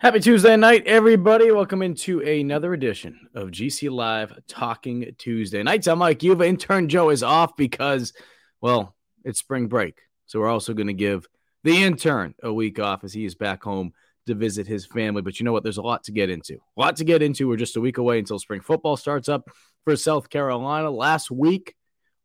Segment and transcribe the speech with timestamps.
[0.00, 1.50] Happy Tuesday night, everybody.
[1.50, 5.88] Welcome into another edition of GC Live Talking Tuesday nights.
[5.88, 6.46] I'm Mike Uva.
[6.46, 8.14] Intern Joe is off because,
[8.62, 8.96] well,
[9.26, 9.98] it's spring break.
[10.24, 11.26] So we're also going to give
[11.64, 13.92] the intern a week off as he is back home
[14.26, 15.20] to visit his family.
[15.20, 15.64] But you know what?
[15.64, 16.54] There's a lot to get into.
[16.54, 17.46] A lot to get into.
[17.46, 19.50] We're just a week away until spring football starts up
[19.84, 20.90] for South Carolina.
[20.90, 21.74] Last week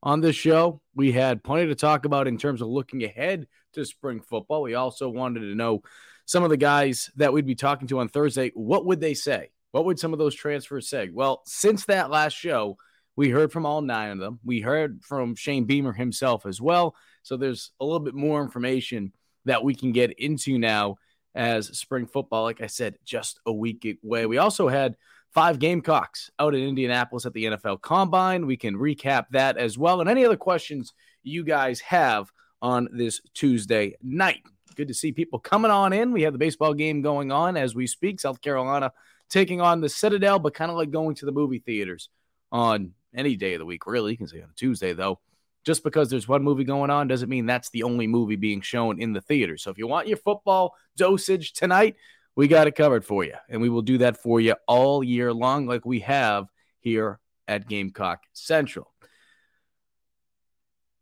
[0.01, 3.83] on this show, we had plenty to talk about in terms of looking ahead to
[3.83, 4.61] spring football.
[4.61, 5.81] We also wanted to know
[6.25, 9.51] some of the guys that we'd be talking to on Thursday, what would they say?
[9.71, 11.09] What would some of those transfers say?
[11.11, 12.77] Well, since that last show,
[13.15, 14.39] we heard from all nine of them.
[14.43, 16.95] We heard from Shane Beamer himself as well.
[17.23, 19.13] So there's a little bit more information
[19.45, 20.97] that we can get into now
[21.33, 24.25] as spring football, like I said, just a week away.
[24.25, 24.95] We also had
[25.33, 28.45] five Gamecocks out in Indianapolis at the NFL Combine.
[28.45, 30.01] We can recap that as well.
[30.01, 32.31] And any other questions you guys have
[32.61, 34.41] on this Tuesday night
[34.75, 36.11] good to see people coming on in.
[36.11, 38.19] We have the baseball game going on as we speak.
[38.19, 38.91] South Carolina
[39.29, 42.09] taking on the Citadel, but kind of like going to the movie theaters
[42.51, 44.11] on any day of the week, really.
[44.11, 45.19] You can say on a Tuesday, though.
[45.65, 49.01] Just because there's one movie going on doesn't mean that's the only movie being shown
[49.01, 49.57] in the theater.
[49.57, 51.95] So if you want your football dosage tonight,
[52.35, 53.33] we got it covered for you.
[53.49, 56.47] And we will do that for you all year long, like we have
[56.81, 58.93] here at Gamecock Central.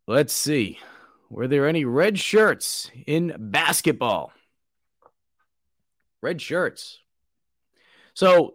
[0.06, 0.78] Let's see.
[1.30, 4.32] Were there any red shirts in basketball?
[6.22, 6.98] Red shirts.
[8.14, 8.54] So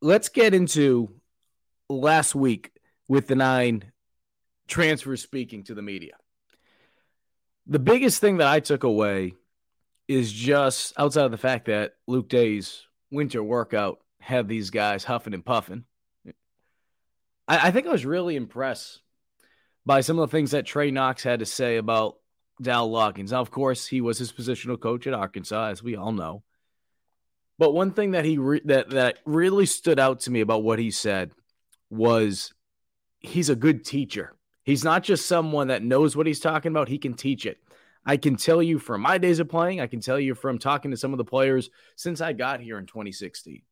[0.00, 1.14] let's get into
[1.88, 2.72] last week
[3.08, 3.92] with the nine
[4.66, 6.14] transfers speaking to the media.
[7.66, 9.34] The biggest thing that I took away
[10.08, 15.34] is just outside of the fact that Luke Day's winter workout had these guys huffing
[15.34, 15.84] and puffing.
[17.46, 19.00] I, I think I was really impressed
[19.84, 22.16] by some of the things that Trey Knox had to say about
[22.60, 23.32] Dal Loggains.
[23.32, 26.42] Now, of course, he was his positional coach at Arkansas, as we all know.
[27.58, 30.78] But one thing that he re- that that really stood out to me about what
[30.78, 31.32] he said
[31.90, 32.52] was
[33.20, 34.34] he's a good teacher.
[34.64, 37.58] He's not just someone that knows what he's talking about; he can teach it.
[38.04, 40.90] I can tell you from my days of playing, I can tell you from talking
[40.90, 43.62] to some of the players since I got here in 2016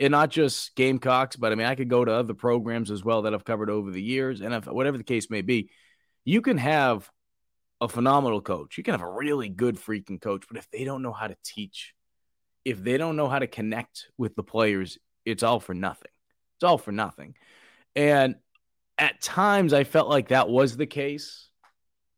[0.00, 3.22] and not just Gamecocks, but I mean, I could go to other programs as well
[3.22, 5.70] that I've covered over the years, and if, whatever the case may be,
[6.24, 7.08] you can have
[7.80, 8.78] a phenomenal coach.
[8.78, 11.36] You can have a really good freaking coach, but if they don't know how to
[11.44, 11.94] teach,
[12.64, 16.10] if they don't know how to connect with the players, it's all for nothing.
[16.56, 17.34] It's all for nothing.
[17.94, 18.36] And
[18.98, 21.48] at times, I felt like that was the case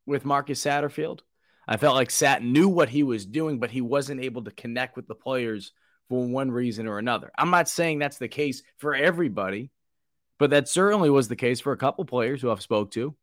[0.06, 1.20] with Marcus Satterfield.
[1.66, 4.96] I felt like Sat knew what he was doing, but he wasn't able to connect
[4.96, 5.72] with the players
[6.12, 7.32] for one reason or another.
[7.38, 9.70] I'm not saying that's the case for everybody,
[10.38, 13.14] but that certainly was the case for a couple players who I've spoke to.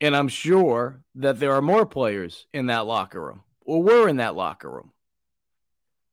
[0.00, 4.16] And I'm sure that there are more players in that locker room or were in
[4.16, 4.90] that locker room.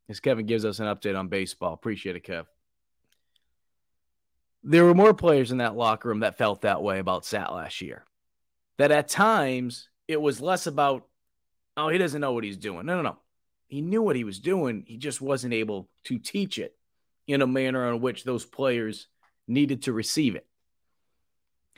[0.09, 1.71] As Kevin gives us an update on baseball.
[1.71, 2.43] Appreciate it, Kev.
[4.63, 7.79] There were more players in that locker room that felt that way about Sat last
[7.79, 8.03] year.
[8.79, 11.07] That at times it was less about,
[11.77, 12.85] oh, he doesn't know what he's doing.
[12.85, 13.17] No, no, no
[13.73, 14.83] he knew what he was doing.
[14.85, 16.75] He just wasn't able to teach it
[17.25, 19.07] in a manner in which those players
[19.47, 20.45] needed to receive it.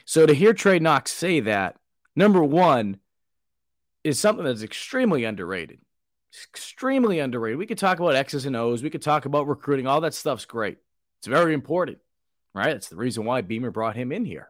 [0.03, 1.77] So to hear Trey Knox say that,
[2.15, 2.97] number one,
[4.03, 5.79] is something that's extremely underrated.
[6.51, 7.57] extremely underrated.
[7.57, 8.83] We could talk about X's and O's.
[8.83, 9.87] We could talk about recruiting.
[9.87, 10.77] All that stuff's great.
[11.19, 11.99] It's very important,
[12.53, 12.73] right?
[12.73, 14.49] That's the reason why Beamer brought him in here.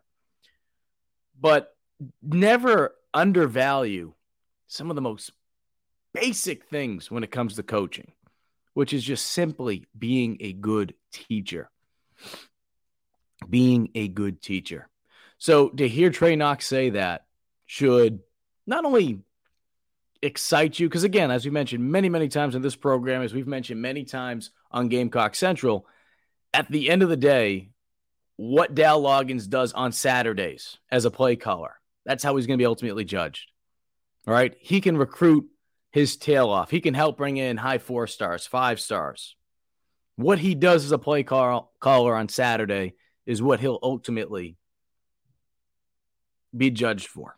[1.39, 1.75] But
[2.21, 4.13] never undervalue
[4.67, 5.31] some of the most
[6.15, 8.13] basic things when it comes to coaching,
[8.73, 11.69] which is just simply being a good teacher.
[13.49, 14.89] Being a good teacher.
[15.37, 17.25] So to hear Trey Knox say that
[17.65, 18.19] should
[18.65, 19.19] not only
[20.21, 23.47] excite you, because again, as we mentioned many, many times in this program, as we've
[23.47, 25.85] mentioned many times on Gamecock Central,
[26.53, 27.69] at the end of the day,
[28.37, 31.75] what Dal Loggains does on Saturdays as a play caller.
[32.05, 33.51] That's how he's going to be ultimately judged.
[34.27, 34.55] All right.
[34.59, 35.45] He can recruit
[35.95, 36.71] his tail off.
[36.71, 39.37] He can help bring in high four stars, five stars.
[40.17, 42.95] What he does as a play call, caller on Saturday
[43.25, 44.57] is what he'll ultimately
[46.55, 47.37] be judged for.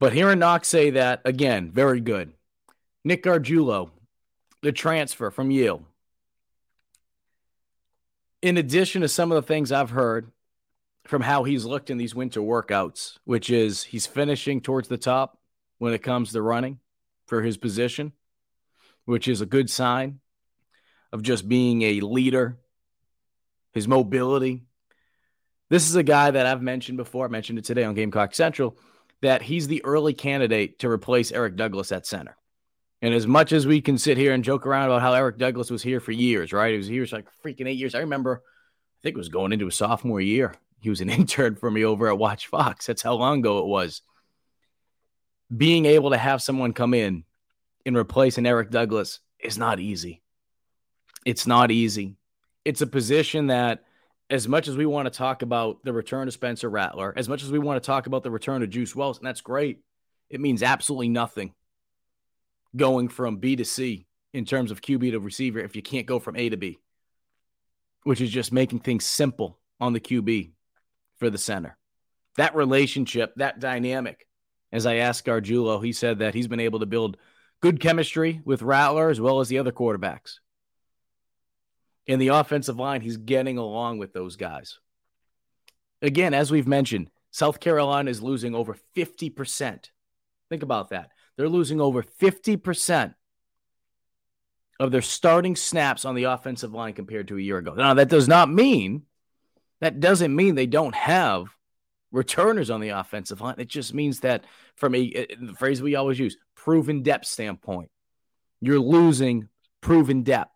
[0.00, 2.32] But hearing Knox say that, again, very good.
[3.04, 3.90] Nick Gargiulo,
[4.62, 5.84] the transfer from Yale.
[8.42, 10.32] In addition to some of the things I've heard
[11.04, 15.38] from how he's looked in these winter workouts, which is he's finishing towards the top
[15.78, 16.78] when it comes to running
[17.26, 18.12] for his position,
[19.04, 20.20] which is a good sign
[21.12, 22.58] of just being a leader,
[23.72, 24.64] his mobility.
[25.68, 27.26] This is a guy that I've mentioned before.
[27.26, 28.76] I mentioned it today on Gamecock Central
[29.22, 32.36] that he's the early candidate to replace Eric Douglas at center.
[33.02, 35.70] And as much as we can sit here and joke around about how Eric Douglas
[35.70, 36.72] was here for years, right?
[36.72, 37.94] He was here for like freaking eight years.
[37.94, 40.54] I remember, I think it was going into his sophomore year.
[40.80, 42.86] He was an intern for me over at WachFox.
[42.86, 44.02] That's how long ago it was.
[45.54, 47.24] Being able to have someone come in
[47.84, 50.22] and replace an Eric Douglas is not easy.
[51.24, 52.16] It's not easy.
[52.64, 53.84] It's a position that
[54.28, 57.44] as much as we want to talk about the return of Spencer Rattler, as much
[57.44, 59.80] as we want to talk about the return of Juice Wells, and that's great,
[60.28, 61.54] it means absolutely nothing
[62.74, 66.18] going from B to C in terms of QB to receiver if you can't go
[66.18, 66.78] from A to B,
[68.02, 70.50] which is just making things simple on the QB
[71.18, 71.76] for the center.
[72.36, 74.26] That relationship, that dynamic,
[74.76, 77.16] as I asked Gargiulo, he said that he's been able to build
[77.60, 80.38] good chemistry with Rattler as well as the other quarterbacks
[82.06, 84.78] in the offensive line, he's getting along with those guys.
[86.02, 89.90] Again, as we've mentioned, South Carolina is losing over 50%.
[90.48, 91.10] Think about that.
[91.36, 93.14] They're losing over 50%
[94.78, 97.74] of their starting snaps on the offensive line compared to a year ago.
[97.74, 99.02] Now, that does not mean
[99.80, 101.48] that doesn't mean they don't have
[102.12, 103.56] returners on the offensive line.
[103.58, 104.44] It just means that
[104.76, 107.90] from a the phrase we always use, proven depth standpoint,
[108.60, 109.48] you're losing
[109.80, 110.52] proven depth.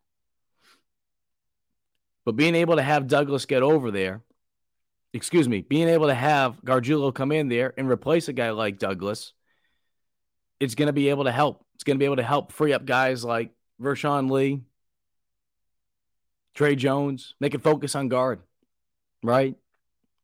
[2.24, 4.22] But being able to have Douglas get over there,
[5.12, 8.78] excuse me, being able to have Gargiulo come in there and replace a guy like
[8.78, 9.32] Douglas,
[10.60, 11.64] it's going to be able to help.
[11.74, 13.50] It's going to be able to help free up guys like
[13.80, 14.60] Vershon Lee,
[16.54, 17.34] Trey Jones.
[17.40, 18.40] They can focus on guard,
[19.22, 19.56] right?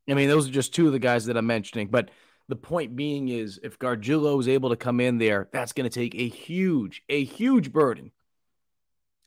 [0.09, 1.89] I mean, those are just two of the guys that I'm mentioning.
[1.89, 2.11] But
[2.49, 5.95] the point being is if Gargiulo is able to come in there, that's going to
[5.95, 8.13] take a huge, a huge burden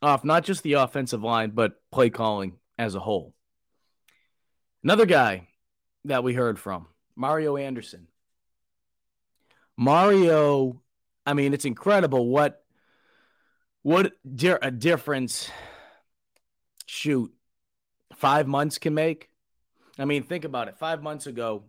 [0.02, 3.34] off not just the offensive line, but play calling as a whole.
[4.84, 5.48] Another guy
[6.06, 8.08] that we heard from, Mario Anderson.
[9.76, 10.82] Mario,
[11.26, 12.64] I mean, it's incredible what
[13.82, 15.50] what di- a difference
[16.86, 17.34] shoot
[18.16, 19.30] 5 months can make.
[20.00, 20.78] I mean, think about it.
[20.78, 21.66] 5 months ago,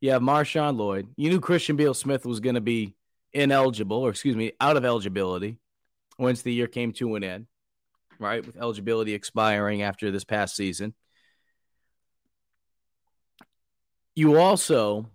[0.00, 1.08] you have Marshawn Lloyd.
[1.16, 2.94] You knew Christian Beal Smith was going to be
[3.32, 5.58] ineligible, or excuse me, out of eligibility
[6.18, 7.46] once the year came to an end
[8.22, 8.46] right?
[8.46, 10.94] With eligibility expiring after this past season.
[14.14, 15.06] You also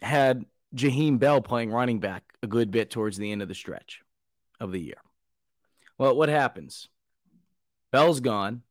[0.00, 0.44] had
[0.74, 4.00] Jaheim Bell playing running back a good bit towards the end of the stretch
[4.60, 5.00] of the year.
[5.98, 6.88] Well, what happens?
[7.92, 8.62] Bell's gone.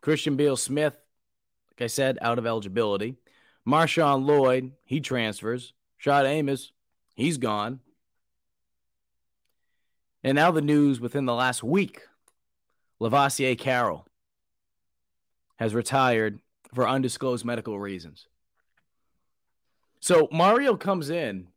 [0.00, 0.94] Christian Beal Smith,
[1.80, 3.16] like I said, out of eligibility.
[3.66, 5.72] Marshawn Lloyd, he transfers.
[5.96, 6.72] Shad Amos,
[7.14, 7.80] he's gone.
[10.22, 12.02] And now the news within the last week
[13.00, 14.06] Lovasea Carroll
[15.56, 16.40] has retired
[16.74, 18.26] for undisclosed medical reasons.
[20.00, 21.48] So Mario comes in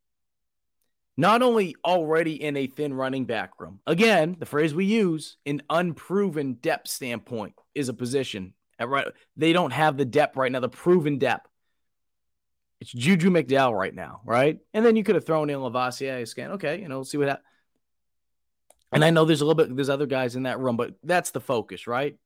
[1.17, 3.81] not only already in a thin running back room.
[3.85, 8.53] Again, the phrase we use, an unproven depth standpoint is a position.
[8.89, 11.49] Right, they don't have the depth right now, the proven depth.
[12.79, 14.59] It's Juju McDowell right now, right?
[14.73, 16.51] And then you could have thrown in Lovasea scan.
[16.51, 17.47] Okay, you know, we'll see what happens.
[18.91, 21.31] And I know there's a little bit, there's other guys in that room, but that's
[21.31, 22.17] the focus, right?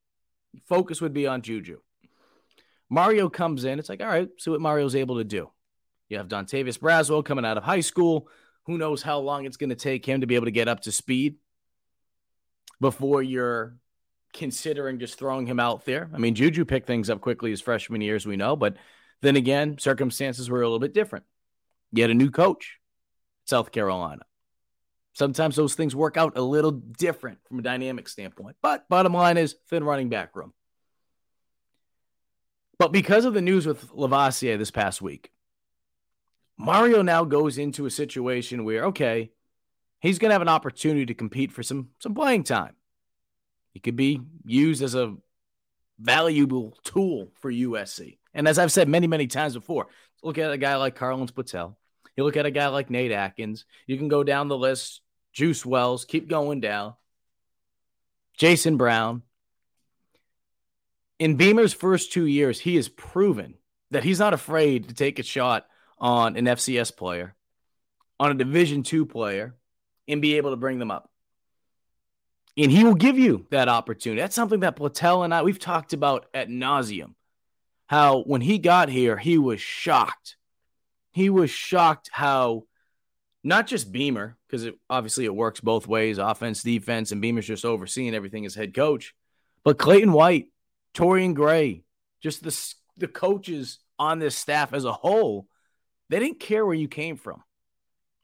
[0.65, 1.79] Focus would be on Juju.
[2.89, 3.79] Mario comes in.
[3.79, 5.49] It's like, all right, see what Mario's able to do.
[6.09, 8.27] You have Dontavius Braswell coming out of high school.
[8.65, 10.81] Who knows how long it's going to take him to be able to get up
[10.81, 11.35] to speed
[12.79, 13.77] before you're
[14.37, 16.09] considering just throwing him out there.
[16.13, 18.77] I mean, Juju picked things up quickly his freshman year, as we know, but
[19.21, 21.25] then again, circumstances were a little bit different.
[21.91, 22.77] You had a new coach,
[23.45, 24.23] South Carolina.
[25.13, 28.55] Sometimes those things work out a little different from a dynamic standpoint.
[28.61, 30.53] But bottom line is thin running back room.
[32.77, 35.31] But because of the news with Lovasea this past week,
[36.57, 39.31] Mario now goes into a situation where, okay,
[39.99, 42.75] he's going to have an opportunity to compete for some some playing time.
[43.77, 45.15] He could be used as a
[45.99, 48.17] valuable tool for USC.
[48.33, 49.85] And as I've said many, many times before,
[50.23, 51.75] look at a guy like Carlins Platel.
[52.15, 53.65] You look at a guy like Nate Adkins.
[53.85, 55.01] You can go down the list.
[55.31, 56.95] Juice Wells, keep going down.
[58.35, 59.21] Jason Brown.
[61.19, 63.59] In Beamer's first two years, he has proven
[63.91, 65.67] that he's not afraid to take a shot
[65.99, 67.35] on an FCS player,
[68.19, 69.55] on a Division two player,
[70.07, 71.11] and be able to bring them up.
[72.57, 74.21] And he will give you that opportunity.
[74.21, 77.13] That's something that Platel and I, we've talked about at nauseum.
[77.85, 80.35] How when he got here, he was shocked.
[81.11, 82.63] He was shocked how
[83.43, 88.13] not just Beamer, because obviously it works both ways offense, defense, and Beamer's just overseeing
[88.13, 89.13] everything as head coach,
[89.63, 90.47] but Clayton White,
[90.93, 91.83] Torian Gray,
[92.21, 95.47] just the, the coaches on this staff as a whole,
[96.09, 97.41] they didn't care where you came from.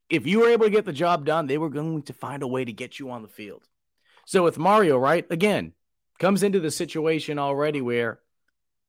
[0.09, 2.47] If you were able to get the job done, they were going to find a
[2.47, 3.63] way to get you on the field.
[4.25, 5.73] So with Mario, right, again,
[6.19, 8.19] comes into the situation already where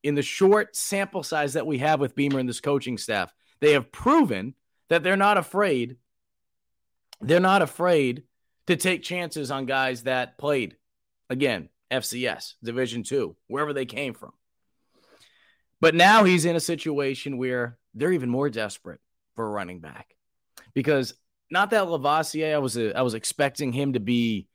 [0.03, 3.73] in the short sample size that we have with Beamer and this coaching staff, they
[3.73, 4.55] have proven
[4.89, 5.97] that they're not afraid.
[7.21, 8.25] They're not afraid
[8.67, 10.77] to take chances on guys that played
[11.31, 14.33] again, FCS, Division 2, wherever they came from.
[15.81, 19.01] But now he's in a situation where they're even more desperate
[19.37, 20.15] for a running back.
[20.73, 21.15] Because
[21.51, 24.49] not that Lovasea, I was a, I was expecting him to be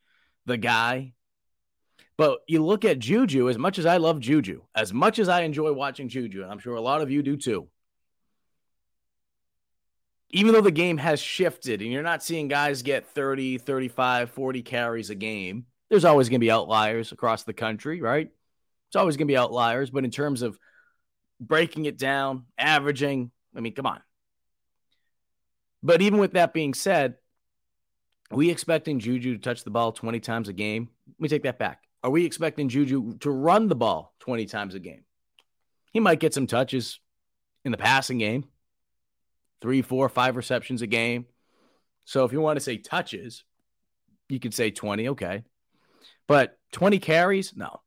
[0.50, 1.14] the guy.
[2.18, 5.44] But you look at Juju, as much as I love Juju, as much as I
[5.44, 7.70] enjoy watching Juju, and I'm sure a lot of you do too.
[10.32, 14.62] Even though the game has shifted and you're not seeing guys get 30, 35, 40
[14.62, 18.30] carries a game, there's always going to be outliers across the country, right?
[18.90, 19.90] It's always going to be outliers.
[19.90, 20.60] But in terms of
[21.40, 24.02] breaking it down, averaging, I mean, come on.
[25.82, 27.16] But even with that being said,
[28.38, 30.90] we expecting Juju to touch the ball 20 times a game?
[31.08, 31.84] Let me take that back.
[32.04, 35.04] Are we expecting Juju to run the ball 20 times a game?
[35.92, 37.00] He might get some touches
[37.66, 38.46] in the passing game,
[39.62, 41.26] three, four, five receptions a game.
[42.06, 43.44] So if you want to say touches,
[44.30, 45.44] you could say 20, okay.
[46.28, 47.56] But 20 carries?
[47.56, 47.82] No.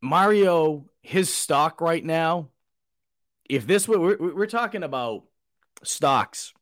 [0.00, 2.48] Mario, his stock right now,
[3.48, 5.24] if this were, we're, we're talking about
[5.82, 6.54] stocks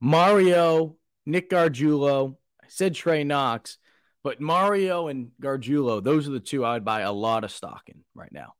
[0.00, 3.78] Mario, Nick Gargiulo, I said Trey Knox,
[4.22, 7.82] but Mario and Gargiulo, those are the two I would buy a lot of stock
[7.88, 8.54] in right now.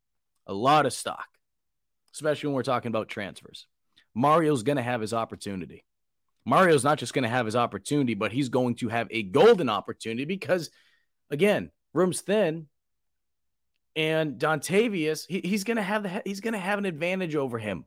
[0.47, 1.27] A lot of stock,
[2.15, 3.67] especially when we're talking about transfers.
[4.15, 5.85] Mario's going to have his opportunity.
[6.45, 9.69] Mario's not just going to have his opportunity, but he's going to have a golden
[9.69, 10.71] opportunity because,
[11.31, 12.69] again, room's thin,
[13.95, 17.59] and Dontavius, he, he's going to have the he's going to have an advantage over
[17.59, 17.85] him.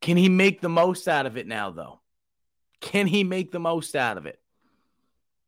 [0.00, 2.00] Can he make the most out of it now, though?
[2.80, 4.40] Can he make the most out of it?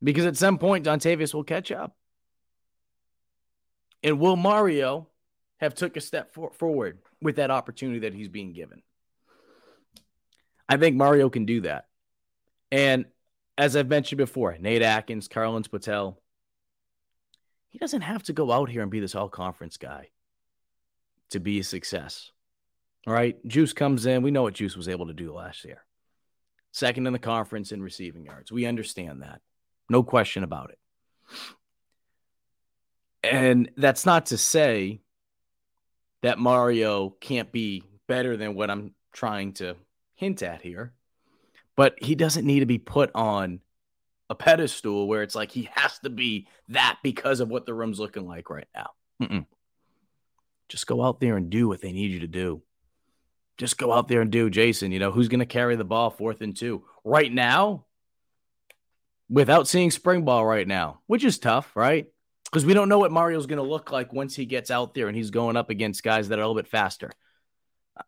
[0.02, 1.96] Because at some point, Dontavius will catch up.
[4.02, 5.08] And will Mario
[5.58, 8.82] have took a step for- forward with that opportunity that he's being given?
[10.68, 11.86] I think Mario can do that.
[12.70, 13.06] And
[13.56, 16.16] as I've mentioned before, Nate Adkins, Carlins Platel,
[17.68, 20.08] he doesn't have to go out here and be this all conference guy
[21.30, 22.32] to be a success.
[23.06, 23.36] All right.
[23.46, 24.22] Juice comes in.
[24.22, 25.84] We know what Juice was able to do last year.
[26.72, 28.52] Second in the conference in receiving yards.
[28.52, 29.40] We understand that.
[29.90, 30.78] No question about it.
[33.22, 35.00] And that's not to say
[36.22, 39.76] that Mario can't be better than what I'm trying to
[40.14, 40.92] hint at here,
[41.76, 43.60] but he doesn't need to be put on
[44.30, 48.00] a pedestal where it's like he has to be that because of what the room's
[48.00, 48.90] looking like right now.
[49.20, 49.46] Mm-mm.
[50.68, 52.62] Just go out there and do what they need you to do
[53.58, 54.92] just go out there and do, Jason.
[54.92, 56.84] You know, who's going to carry the ball fourth and two?
[57.04, 57.86] Right now,
[59.28, 62.06] without seeing spring ball right now, which is tough, right?
[62.44, 65.08] Because we don't know what Mario's going to look like once he gets out there
[65.08, 67.10] and he's going up against guys that are a little bit faster.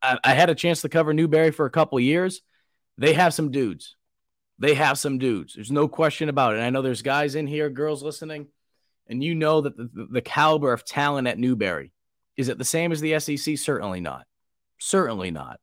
[0.03, 2.43] I, I had a chance to cover Newberry for a couple years.
[2.99, 3.97] They have some dudes.
[4.59, 5.55] They have some dudes.
[5.55, 6.59] There's no question about it.
[6.59, 8.49] And I know there's guys in here, girls listening,
[9.09, 11.93] and you know that the, the, the caliber of talent at Newberry
[12.37, 13.59] is it the same as the SEC?
[13.59, 14.27] Certainly not.
[14.79, 15.61] Certainly not.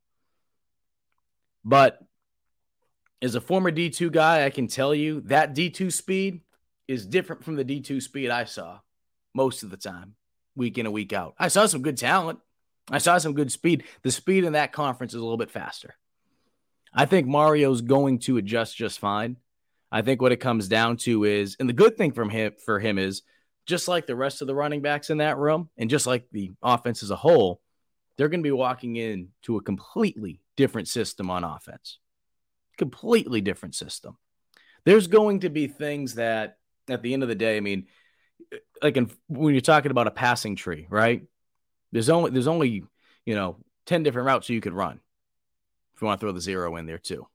[1.64, 2.00] But
[3.20, 6.40] as a former D2 guy, I can tell you that D2 speed
[6.88, 8.80] is different from the D2 speed I saw
[9.34, 10.14] most of the time,
[10.56, 11.34] week in and week out.
[11.38, 12.40] I saw some good talent.
[12.90, 13.84] I saw some good speed.
[14.02, 15.94] The speed in that conference is a little bit faster.
[16.92, 19.36] I think Mario's going to adjust just fine.
[19.90, 22.80] I think what it comes down to is, and the good thing from him for
[22.80, 23.22] him is,
[23.66, 26.50] just like the rest of the running backs in that room, and just like the
[26.62, 27.60] offense as a whole,
[28.16, 31.98] they're going to be walking in to a completely different system on offense.
[32.78, 34.16] Completely different system.
[34.84, 36.56] There's going to be things that
[36.88, 37.86] at the end of the day, I mean,
[38.82, 41.22] like in, when you're talking about a passing tree, right?
[41.92, 42.84] There's only there's only
[43.24, 45.00] you know ten different routes you could run
[45.94, 47.26] if you want to throw the zero in there too.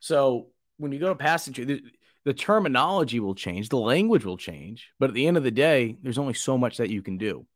[0.00, 1.82] So when you go to passing tree, the,
[2.24, 5.96] the terminology will change, the language will change, but at the end of the day,
[6.02, 7.46] there's only so much that you can do.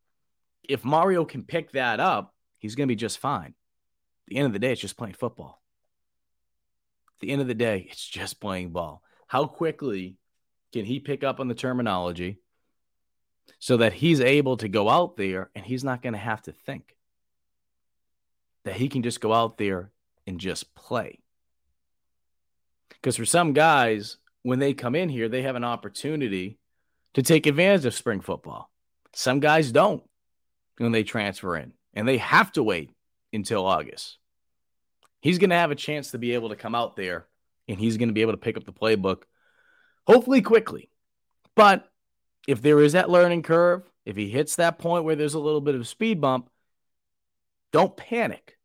[0.68, 3.48] If Mario can pick that up, he's going to be just fine.
[3.48, 5.60] At the end of the day, it's just playing football.
[7.16, 9.02] At the end of the day, it's just playing ball.
[9.26, 10.16] How quickly
[10.72, 12.38] can he pick up on the terminology
[13.58, 16.52] so that he's able to go out there and he's not going to have to
[16.52, 16.96] think?
[18.64, 19.90] That he can just go out there
[20.26, 21.18] and just play.
[22.90, 26.58] Because for some guys, when they come in here, they have an opportunity
[27.14, 28.70] to take advantage of spring football.
[29.12, 30.02] Some guys don't
[30.78, 32.90] when they transfer in, and they have to wait
[33.32, 34.18] until August.
[35.20, 37.26] He's going to have a chance to be able to come out there
[37.68, 39.22] and he's going to be able to pick up the playbook
[40.06, 40.90] hopefully quickly.
[41.54, 41.88] But
[42.48, 45.60] if there is that learning curve, if he hits that point where there's a little
[45.60, 46.50] bit of a speed bump,
[47.72, 48.58] don't panic.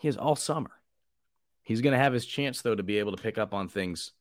[0.00, 0.70] He has all summer.
[1.62, 4.12] He's going to have his chance, though, to be able to pick up on things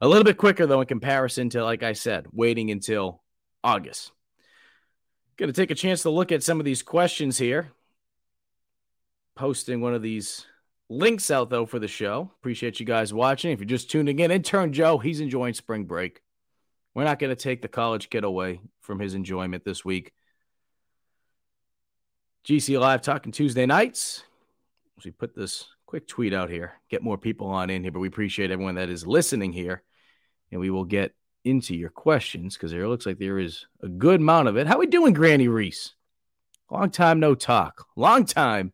[0.00, 3.22] a little bit quicker, though, in comparison to, like I said, waiting until
[3.62, 4.12] August.
[5.38, 7.70] Going to take a chance to look at some of these questions here.
[9.36, 10.44] Posting one of these
[10.88, 12.32] links out, though, for the show.
[12.40, 13.52] Appreciate you guys watching.
[13.52, 16.22] If you're just tuning in, intern Joe, he's enjoying spring break.
[16.92, 20.12] We're not going to take the college kid away from his enjoyment this week.
[22.44, 24.24] GC Live talking Tuesday nights.
[24.98, 28.00] As we put this quick tweet out here, get more people on in here, but
[28.00, 29.84] we appreciate everyone that is listening here.
[30.50, 31.14] And we will get
[31.48, 34.66] into your questions because there looks like there is a good amount of it.
[34.66, 35.94] How we doing, Granny Reese?
[36.70, 37.86] Long time no talk.
[37.96, 38.72] Long time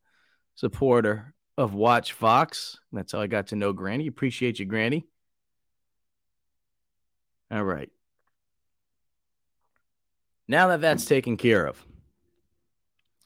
[0.56, 2.76] supporter of WachFox.
[2.92, 4.06] That's how I got to know Granny.
[4.06, 5.06] Appreciate you, Granny.
[7.50, 7.90] All right.
[10.48, 11.82] Now that that's taken care of,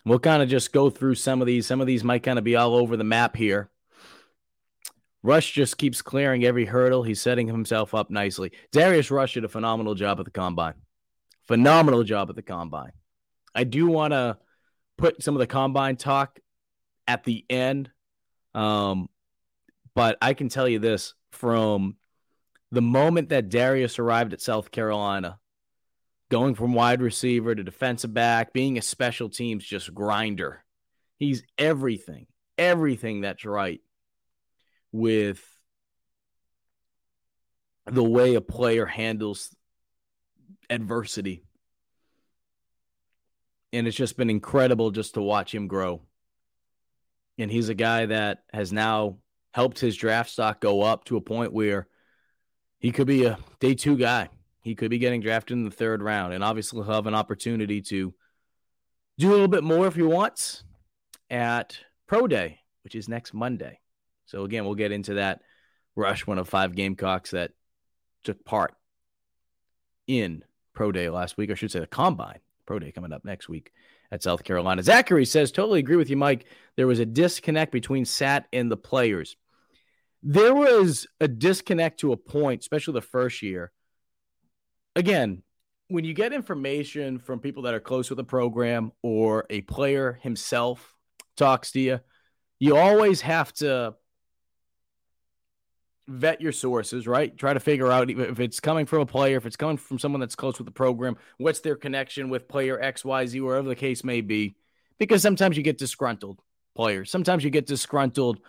[0.05, 1.67] we'll kind of just go through some of these.
[1.67, 3.71] Some of these might kind of be all over the map here.
[5.23, 7.03] Rush just keeps clearing every hurdle.
[7.03, 8.53] He's setting himself up nicely.
[8.71, 10.75] Darius Rush did a phenomenal job at the combine.
[11.47, 12.93] Phenomenal job at the combine.
[13.55, 14.39] I do want to
[14.97, 16.39] put some of the combine talk
[17.07, 17.91] at the end.
[18.55, 19.09] Um,
[19.95, 21.97] but I can tell you this from
[22.71, 25.39] the moment that Darius arrived at South Carolina,
[26.31, 30.65] going from wide receiver to defensive back, being a special teams just grinder.
[31.19, 32.27] He's everything,
[32.57, 33.81] everything that's right
[34.93, 35.45] with
[37.87, 39.55] the way a player handles
[40.71, 41.45] adversity.
[43.73, 46.03] And it's just been incredible just to watch him grow.
[47.39, 49.19] And he's a guy that has now
[49.53, 51.87] helped his draft stock go up to a point where
[52.79, 54.29] he could be a day two guy.
[54.63, 56.33] He could be getting drafted in the third round.
[56.33, 58.15] And obviously, he'll have an opportunity to
[59.19, 60.65] do a little bit more if he wants
[61.31, 63.81] at Pro Day, which is next Monday.
[64.29, 65.41] So again, we'll get into that.
[65.97, 67.51] Rush, one of five Gamecocks that
[68.23, 68.75] took part
[70.07, 71.51] in Pro Day last week.
[71.51, 72.39] I should say the Combine.
[72.67, 73.73] Pro Day coming up next week
[74.13, 74.83] at South Carolina.
[74.83, 76.45] Zachary says, totally agree with you, Mike.
[76.77, 79.37] There was a disconnect between Sat and the players.
[80.23, 83.73] There was a disconnect to a point, especially the first year.
[84.95, 85.43] Again,
[85.89, 90.19] when you get information from people that are close with the program or a player
[90.23, 90.95] himself
[91.37, 92.01] talks to you,
[92.59, 93.95] you always have to
[96.09, 97.37] vet your sources, right?
[97.37, 100.21] Try to figure out if it's coming from a player, if it's coming from someone
[100.21, 104.23] that's close with the program, what's their connection with player XYZ, wherever the case may
[104.23, 104.57] be.
[104.99, 106.41] Because sometimes you get disgruntled
[106.75, 108.41] players, sometimes you get disgruntled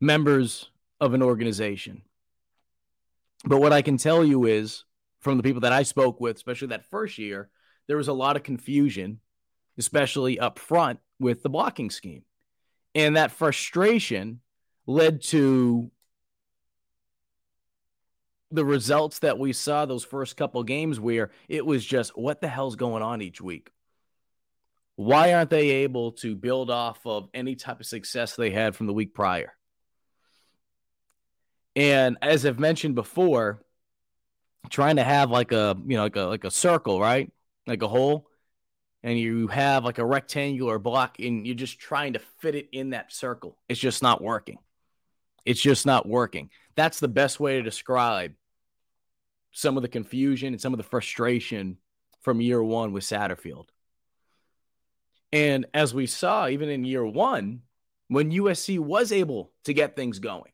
[0.00, 0.70] members
[1.00, 2.02] of an organization.
[3.44, 4.84] But what I can tell you is
[5.20, 7.50] from the people that I spoke with, especially that first year,
[7.88, 9.20] there was a lot of confusion,
[9.76, 12.24] especially up front with the blocking scheme.
[12.94, 14.40] And that frustration
[14.86, 15.90] led to
[18.52, 22.48] the results that we saw those first couple games where it was just what the
[22.48, 23.70] hell's going on each week?
[24.96, 28.86] Why aren't they able to build off of any type of success they had from
[28.86, 29.54] the week prior?
[31.74, 33.62] And as I've mentioned before,
[34.68, 37.32] trying to have like a, you know, like a like a circle, right?
[37.66, 38.28] Like a hole
[39.02, 42.90] and you have like a rectangular block and you're just trying to fit it in
[42.90, 43.56] that circle.
[43.68, 44.58] It's just not working.
[45.44, 46.50] It's just not working.
[46.76, 48.34] That's the best way to describe
[49.52, 51.78] some of the confusion and some of the frustration
[52.22, 53.68] from year one with Satterfield.
[55.32, 57.62] And as we saw, even in year one,
[58.08, 60.52] when USC was able to get things going,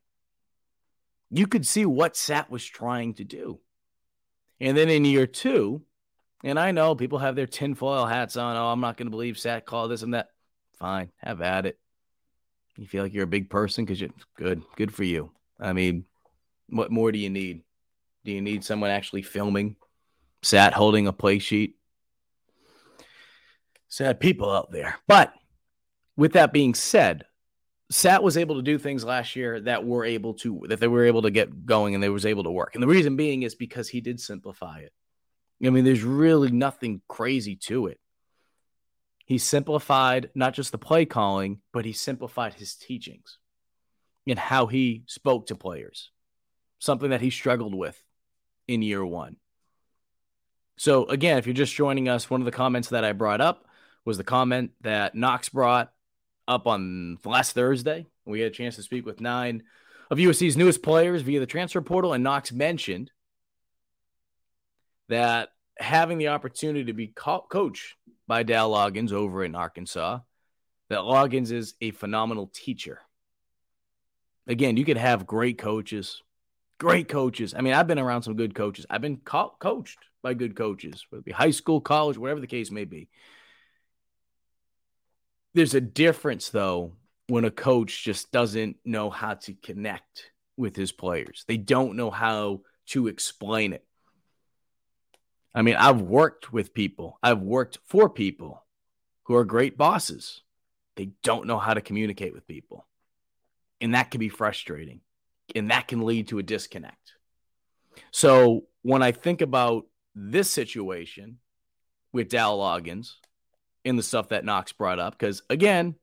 [1.30, 3.60] you could see what Sat was trying to do.
[4.60, 5.82] And then in year two,
[6.44, 8.56] And I know people have their tinfoil hats on.
[8.56, 10.28] Oh, I'm not going to believe Sat called this and that.
[10.78, 11.78] Fine, have at it.
[12.76, 14.62] You feel like you're a big person because you're good.
[14.76, 15.32] Good for you.
[15.58, 16.04] I mean,
[16.68, 17.62] what more do you need?
[18.24, 19.76] Do you need someone actually filming?
[20.42, 21.76] Sat holding a play sheet?
[23.88, 24.98] Sad people out there.
[25.06, 25.32] But
[26.16, 27.24] with that being said,
[27.90, 31.06] Sat was able to do things last year that were able to that they were
[31.06, 32.74] able to get going and they was able to work.
[32.74, 34.92] And the reason being is because he did simplify it.
[35.64, 37.98] I mean, there's really nothing crazy to it.
[39.24, 43.38] He simplified not just the play calling, but he simplified his teachings
[44.26, 46.10] and how he spoke to players,
[46.78, 48.02] something that he struggled with
[48.68, 49.36] in year one.
[50.76, 53.66] So, again, if you're just joining us, one of the comments that I brought up
[54.04, 55.92] was the comment that Knox brought
[56.46, 58.06] up on last Thursday.
[58.24, 59.64] We had a chance to speak with nine
[60.10, 63.10] of USC's newest players via the transfer portal, and Knox mentioned
[65.08, 70.20] that having the opportunity to be co- coached by Dal Loggains over in Arkansas,
[70.90, 73.00] that Loggains is a phenomenal teacher.
[74.46, 76.22] Again, you could have great coaches,
[76.78, 77.54] great coaches.
[77.54, 78.86] I mean, I've been around some good coaches.
[78.88, 82.46] I've been co- coached by good coaches, whether it be high school, college, whatever the
[82.46, 83.08] case may be.
[85.54, 86.92] There's a difference, though,
[87.26, 91.44] when a coach just doesn't know how to connect with his players.
[91.46, 93.84] They don't know how to explain it.
[95.54, 98.64] I mean, I've worked with people, I've worked for people
[99.24, 100.42] who are great bosses.
[100.96, 102.86] They don't know how to communicate with people.
[103.80, 105.00] And that can be frustrating.
[105.54, 107.14] And that can lead to a disconnect.
[108.10, 111.38] So when I think about this situation
[112.12, 113.14] with Dal Loggains
[113.84, 115.94] and the stuff that Knox brought up, because again,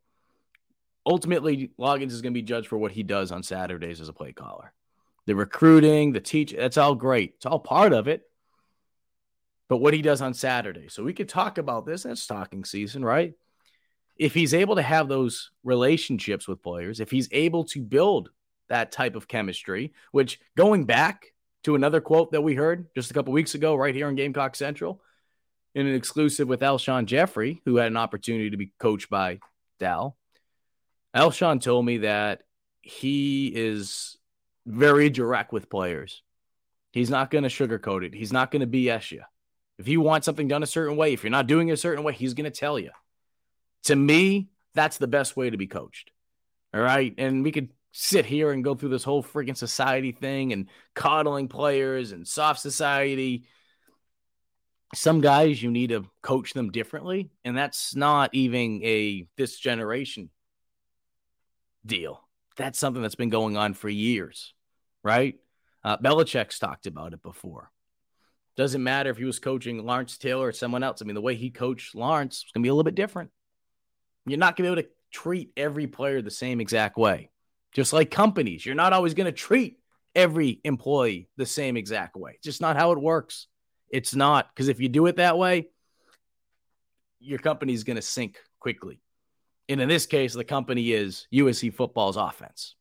[1.05, 4.13] ultimately Loggains is going to be judged for what he does on Saturdays as a
[4.13, 4.73] play caller.
[5.25, 7.34] The recruiting, the teach, that's all great.
[7.38, 8.23] It's all part of it
[9.67, 10.88] but what he does on Saturday.
[10.89, 12.03] So we could talk about this.
[12.03, 13.34] That's talking season, right?
[14.17, 18.29] If he's able to have those relationships with players, if he's able to build
[18.69, 23.13] that type of chemistry, which going back to another quote that we heard just a
[23.13, 25.01] couple weeks ago, right here in Gamecock Central,
[25.73, 29.39] in an exclusive with Alshon Jeffrey, who had an opportunity to be coached by
[29.80, 30.15] Dal.
[31.15, 32.43] Alshon told me that
[32.82, 34.17] he is
[34.65, 36.21] very direct with players.
[36.91, 38.13] He's not going to sugarcoat it.
[38.13, 39.23] He's not going to BS you.
[39.78, 42.04] If you want something done a certain way, if you're not doing it a certain
[42.04, 42.91] way, he's going to tell you.
[43.86, 46.12] To me, that's the best way to be coached.
[46.73, 47.13] All right.
[47.17, 51.47] And we could sit here and go through this whole freaking society thing and coddling
[51.47, 53.45] players and soft society.
[54.93, 57.31] Some guys, you need to coach them differently.
[57.45, 60.29] And that's not even a this generation
[61.86, 62.19] deal.
[62.58, 64.53] That's something that's been going on for years,
[65.01, 65.36] right?
[65.81, 67.71] Uh, Belichick's talked about it before.
[68.58, 71.01] Doesn't matter if he was coaching Lawrence Taylor or someone else.
[71.01, 73.31] I mean, the way he coached Lawrence is going to be a little bit different.
[74.25, 77.29] You're not going to be able to treat every player the same exact way.
[77.75, 79.77] Just like companies, you're not always going to treat
[80.15, 82.31] every employee the same exact way.
[82.35, 83.47] It's just not how it works.
[83.89, 85.67] It's not because if you do it that way,
[87.19, 89.01] your company is going to sink quickly.
[89.67, 92.75] And in this case, the company is USC football's offense.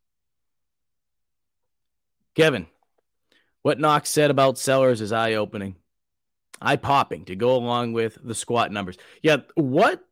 [2.35, 2.67] Kevin,
[3.63, 5.77] what Knox said about Sellers is eye opening,
[6.61, 8.97] eye popping to go along with the squat numbers.
[9.23, 10.05] Yeah, what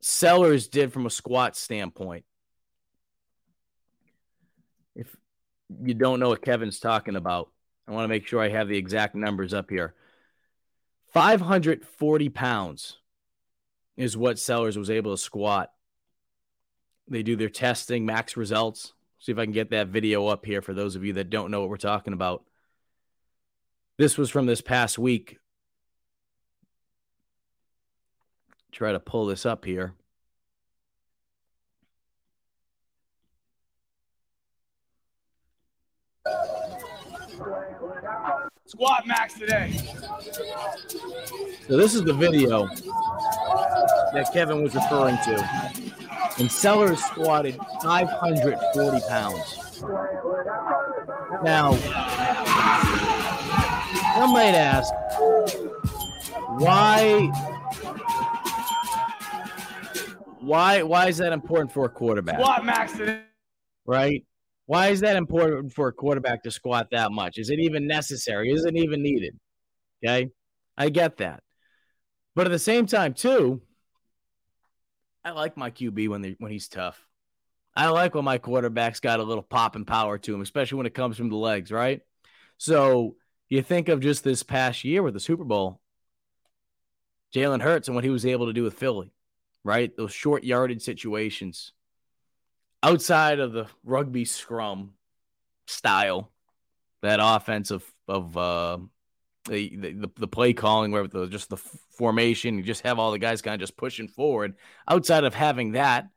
[0.00, 2.24] Sellers did from a squat standpoint,
[4.94, 5.14] if
[5.82, 7.50] you don't know what Kevin's talking about,
[7.88, 9.94] I want to make sure I have the exact numbers up here.
[11.12, 12.98] 540 pounds
[13.96, 15.70] is what Sellers was able to squat.
[17.08, 18.92] They do their testing, max results.
[19.18, 21.50] See if I can get that video up here for those of you that don't
[21.50, 22.44] know what we're talking about.
[23.96, 25.38] This was from this past week.
[28.72, 29.94] Try to pull this up here.
[38.66, 39.70] Squat max today.
[41.68, 42.66] So this is the video
[44.12, 45.48] that Kevin was referring to.
[46.38, 49.80] And Sellers squatted 540 pounds.
[51.44, 51.78] Now,
[54.16, 54.92] I might ask,
[56.58, 57.26] why,
[60.40, 62.40] why, why is that important for a quarterback?
[62.40, 63.22] Squat max today.
[63.86, 64.24] Right?
[64.66, 67.38] Why is that important for a quarterback to squat that much?
[67.38, 68.50] Is it even necessary?
[68.50, 69.38] Is it even needed?
[70.04, 70.30] Okay,
[70.76, 71.42] I get that,
[72.34, 73.62] but at the same time, too,
[75.24, 77.04] I like my QB when they when he's tough.
[77.74, 80.86] I like when my quarterback's got a little pop and power to him, especially when
[80.86, 82.00] it comes from the legs, right?
[82.58, 83.16] So
[83.48, 85.80] you think of just this past year with the Super Bowl,
[87.34, 89.12] Jalen Hurts and what he was able to do with Philly,
[89.62, 89.94] right?
[89.94, 91.72] Those short yarded situations
[92.86, 94.92] outside of the rugby scrum
[95.66, 96.30] style,
[97.02, 98.78] that offense of, of uh,
[99.48, 103.18] the, the, the play calling, where the, just the formation, you just have all the
[103.18, 104.54] guys kind of just pushing forward.
[104.88, 106.08] Outside of having that,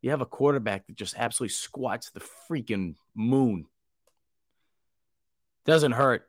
[0.00, 3.66] you have a quarterback that just absolutely squats the freaking moon.
[5.66, 6.26] Doesn't hurt.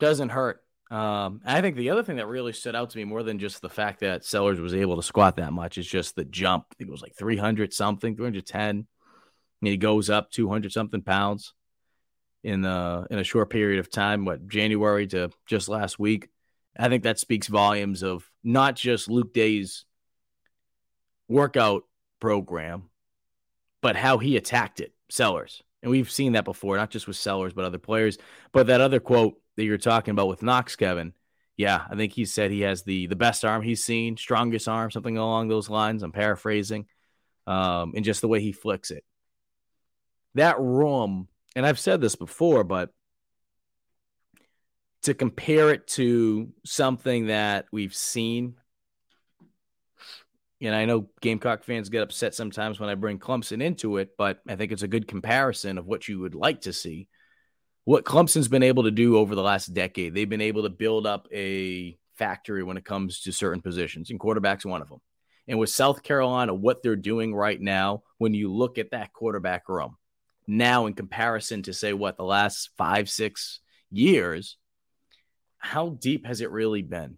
[0.00, 0.62] Doesn't hurt.
[0.90, 3.60] Um, I think the other thing that really stood out to me more than just
[3.60, 6.66] the fact that Sellers was able to squat that much is just the jump.
[6.70, 8.86] I think it was like 300 something, 310.
[9.66, 11.52] And he goes up 200 something pounds
[12.44, 16.28] in the in a short period of time, what January to just last week.
[16.78, 19.84] I think that speaks volumes of not just Luke Day's
[21.26, 21.82] workout
[22.20, 22.84] program,
[23.82, 25.64] but how he attacked it, Sellers.
[25.82, 28.18] And we've seen that before, not just with Sellers, but other players.
[28.52, 31.12] But that other quote that you're talking about with Knox, Kevin,
[31.56, 34.92] yeah, I think he said he has the the best arm he's seen, strongest arm,
[34.92, 36.04] something along those lines.
[36.04, 36.86] I'm paraphrasing,
[37.48, 39.02] um, and just the way he flicks it.
[40.36, 42.90] That room and I've said this before, but
[45.02, 48.56] to compare it to something that we've seen,
[50.60, 54.40] and I know Gamecock fans get upset sometimes when I bring Clemson into it, but
[54.46, 57.08] I think it's a good comparison of what you would like to see.
[57.84, 61.06] What Clemson's been able to do over the last decade, they've been able to build
[61.06, 65.00] up a factory when it comes to certain positions, and quarterback's one of them.
[65.48, 69.68] And with South Carolina, what they're doing right now, when you look at that quarterback
[69.68, 69.96] room,
[70.46, 74.56] now in comparison to say what the last five, six years,
[75.58, 77.16] how deep has it really been?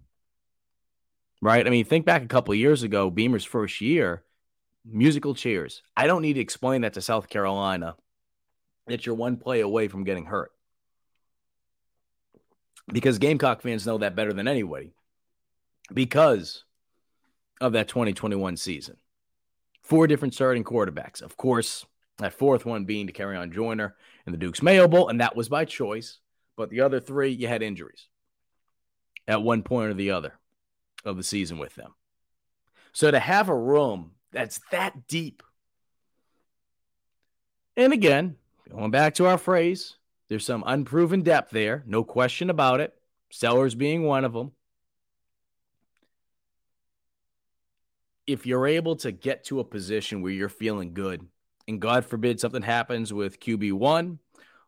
[1.41, 1.67] Right?
[1.67, 4.25] I mean, think back a couple years ago, Beamer's first year,
[4.85, 5.83] musical chairs.
[5.97, 7.97] I don't need to explain that to South Carolina
[8.87, 10.51] that you're one play away from getting hurt.
[12.91, 14.93] Because Gamecock fans know that better than anybody.
[15.93, 16.65] Because
[17.61, 18.97] of that 2021 season.
[19.83, 21.23] Four different starting quarterbacks.
[21.23, 21.85] Of course,
[22.19, 25.65] that fourth one being Dakereon Joyner in the Duke's Mayo Bowl, and that was by
[25.65, 26.19] choice.
[26.57, 28.09] But the other three, you had injuries
[29.27, 30.35] at one point or the other
[31.05, 31.95] of the season with them.
[32.93, 35.43] So to have a room that's that deep,
[37.77, 38.37] and again,
[38.69, 39.97] going back to our phrase,
[40.29, 42.93] there's some unproven depth there, no question about it.
[43.31, 44.53] Sellers being one of them.
[48.27, 51.27] If you're able to get to a position where you're feeling good
[51.69, 54.19] and God forbid something happens with QB1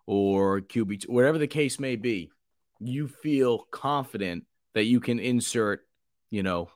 [0.07, 2.31] or QB2, whatever the case may be,
[2.79, 5.87] you feel confident that you can insert,
[6.31, 6.69] you know,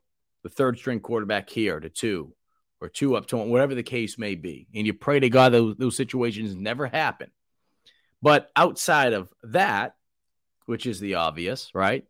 [0.43, 2.35] the third string quarterback here to two
[2.81, 4.67] or two up to one, whatever the case may be.
[4.75, 7.31] And you pray to God those, those situations never happen.
[8.23, 9.95] But outside of that,
[10.65, 12.05] which is the obvious, right?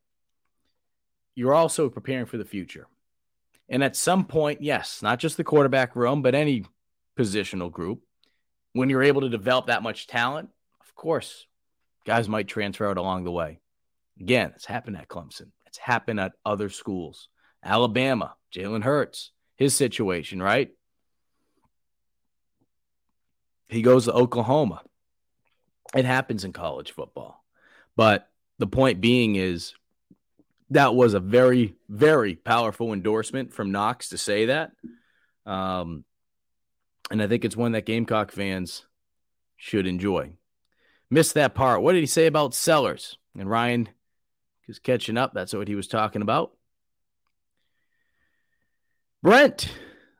[1.34, 2.86] You're also preparing for the future.
[3.68, 6.64] And at some point, yes, not just the quarterback room, but any
[7.18, 8.00] positional group.
[8.72, 10.50] When you're able to develop that much talent,
[10.80, 11.46] of course,
[12.04, 13.60] guys might transfer out along the way.
[14.20, 15.50] Again, it's happened at Clemson.
[15.66, 17.28] It's happened at other schools.
[17.62, 20.70] Alabama, Jalen Hurts, his situation, right?
[23.68, 24.82] He goes to Oklahoma.
[25.94, 27.44] It happens in college football.
[27.96, 29.74] But the point being is
[30.70, 34.72] that was a very, very powerful endorsement from Knox to say that.
[35.46, 36.04] Um,
[37.10, 38.86] and I think it's one that Gamecock fans
[39.56, 40.32] should enjoy.
[41.10, 41.82] Missed that part.
[41.82, 43.18] What did he say about Sellers?
[43.38, 43.88] And Ryan
[44.68, 45.32] is catching up.
[45.34, 46.52] That's what he was talking about.
[49.22, 49.70] Brent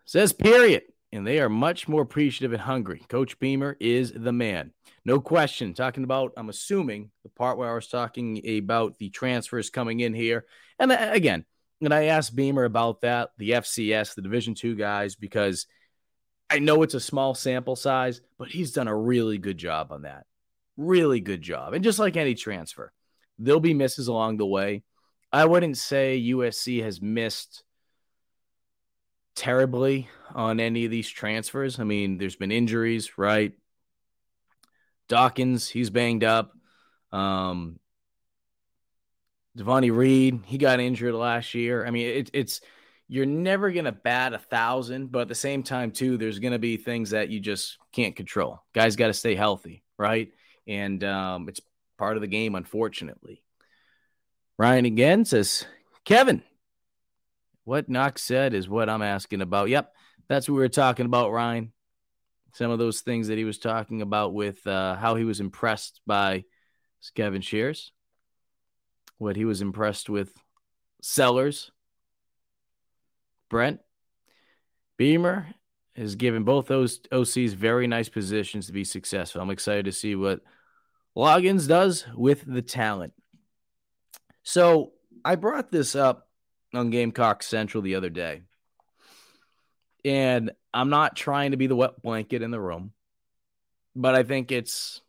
[0.05, 0.83] says, period.
[1.13, 3.05] And they are much more appreciative and hungry.
[3.09, 4.73] Coach Beamer is the man.
[5.05, 5.73] No question.
[5.73, 10.13] Talking about, I'm assuming, the part where I was talking about the transfers coming in
[10.13, 10.45] here.
[10.79, 11.45] And uh, again,
[11.81, 15.67] and I asked Beamer about that, the FCS, the Division two guys, because–
[16.51, 20.03] I know it's a small sample size, but he's done a really good job on
[20.03, 20.27] that.
[20.77, 21.73] Really good job.
[21.73, 22.93] And just like any transfer,
[23.39, 24.83] there'll be misses along the way.
[25.33, 27.65] I wouldn't say USC has missed
[29.35, 31.81] terribly on any of these transfers.
[31.81, 33.53] I mean, there's been injuries, right?
[35.09, 36.53] Dawkins, he's banged up.
[37.13, 37.79] Um,
[39.57, 41.87] Devonni Reed, he got injured last year.
[41.87, 42.61] I mean, it, it's
[43.15, 46.53] you're never going to bat a thousand, but at the same time, too, there's going
[46.53, 48.61] to be things that you just can't control.
[48.73, 50.33] Guys got to stay healthy, right?
[50.67, 51.61] And um, it's
[51.97, 53.41] part of the game, unfortunately.
[54.59, 55.65] Ryan again says,
[56.05, 56.43] Kevin,
[57.63, 59.69] what Knox said is what I'm asking about.
[59.69, 59.93] Yep,
[60.29, 61.73] that's what we were talking about, Ryan.
[62.55, 66.01] Some of those things that he was talking about with uh, how he was impressed
[66.05, 66.43] by
[67.15, 67.93] Kevin Shears,
[69.19, 70.33] what he was impressed with
[71.01, 71.71] Sellers
[73.55, 73.79] Brent.
[74.97, 75.47] Beamer
[75.95, 79.41] has given both those OCs very nice positions to be successful.
[79.41, 80.41] I'm excited to see what
[81.17, 83.13] Loggains does with the talent.
[84.43, 84.91] So
[85.25, 86.27] I brought this up
[86.75, 88.43] on Gamecock Central the other day.
[90.05, 92.91] And I'm not trying to be the wet blanket in the room,
[93.95, 95.01] but I think it's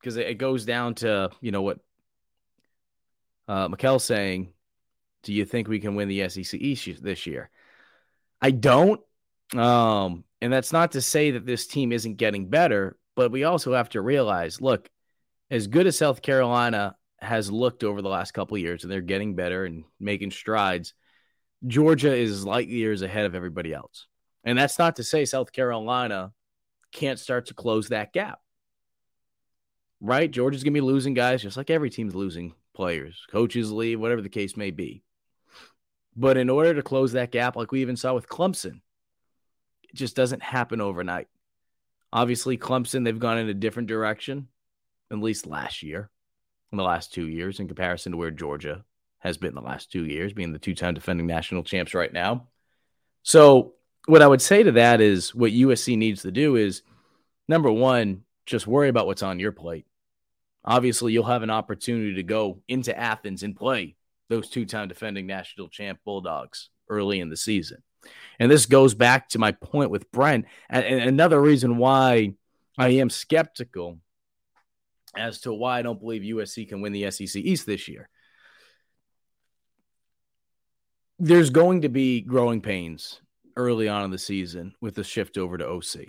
[0.00, 1.80] because it goes down to, you know, what
[3.46, 4.54] uh, Mikkel's saying.
[5.22, 7.50] Do you think we can win the SEC East this year?
[8.40, 9.00] I don't.
[9.54, 13.74] Um, and that's not to say that this team isn't getting better, but we also
[13.74, 14.90] have to realize look,
[15.50, 19.34] as good as South Carolina has looked over the last couple years, and they're getting
[19.34, 20.94] better and making strides,
[21.66, 24.06] Georgia is light years ahead of everybody else.
[24.44, 26.32] And that's not to say South Carolina
[26.92, 28.38] can't start to close that gap.
[30.00, 30.30] Right?
[30.30, 34.20] Georgia's going to be losing guys just like every team's losing players, coaches leave, whatever
[34.20, 35.02] the case may be.
[36.16, 38.80] But in order to close that gap, like we even saw with Clemson,
[39.88, 41.28] it just doesn't happen overnight.
[42.12, 44.48] Obviously, Clemson, they've gone in a different direction,
[45.10, 46.10] at least last year,
[46.70, 48.84] in the last two years, in comparison to where Georgia
[49.18, 52.46] has been the last two years, being the two time defending national champs right now.
[53.22, 53.74] So,
[54.06, 56.82] what I would say to that is what USC needs to do is
[57.48, 59.86] number one, just worry about what's on your plate.
[60.64, 63.96] Obviously, you'll have an opportunity to go into Athens and play
[64.28, 67.82] those two time defending national champ Bulldogs early in the season.
[68.38, 70.46] And this goes back to my point with Brent.
[70.68, 72.34] And, another reason why
[72.76, 73.98] I am skeptical
[75.16, 78.08] as to why I don't believe USC can win the SEC East this year.
[81.18, 83.20] There's going to be growing pains
[83.56, 86.08] early on in the season with the shift over to OC.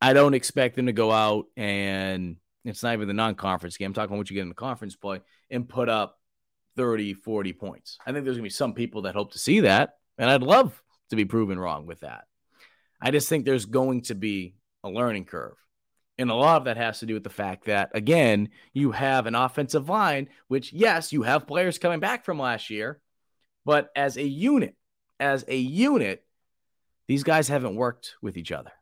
[0.00, 3.86] I don't expect them to go out and it's not even the non conference game.
[3.86, 5.20] I'm talking about what you get in the conference play
[5.50, 6.18] and put up
[6.78, 7.98] 30, 40 points.
[8.06, 9.96] I think there's going to be some people that hope to see that.
[10.16, 12.24] And I'd love to be proven wrong with that.
[13.02, 15.56] I just think there's going to be a learning curve.
[16.18, 19.26] And a lot of that has to do with the fact that, again, you have
[19.26, 23.00] an offensive line, which, yes, you have players coming back from last year,
[23.64, 24.76] but as a unit,
[25.18, 26.24] as a unit,
[27.08, 28.72] these guys haven't worked with each other.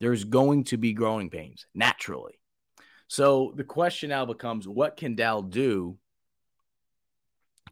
[0.00, 2.38] There's going to be growing pains naturally.
[3.08, 5.96] So the question now becomes what can Dal do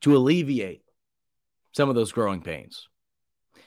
[0.01, 0.83] to alleviate
[1.73, 2.89] some of those growing pains?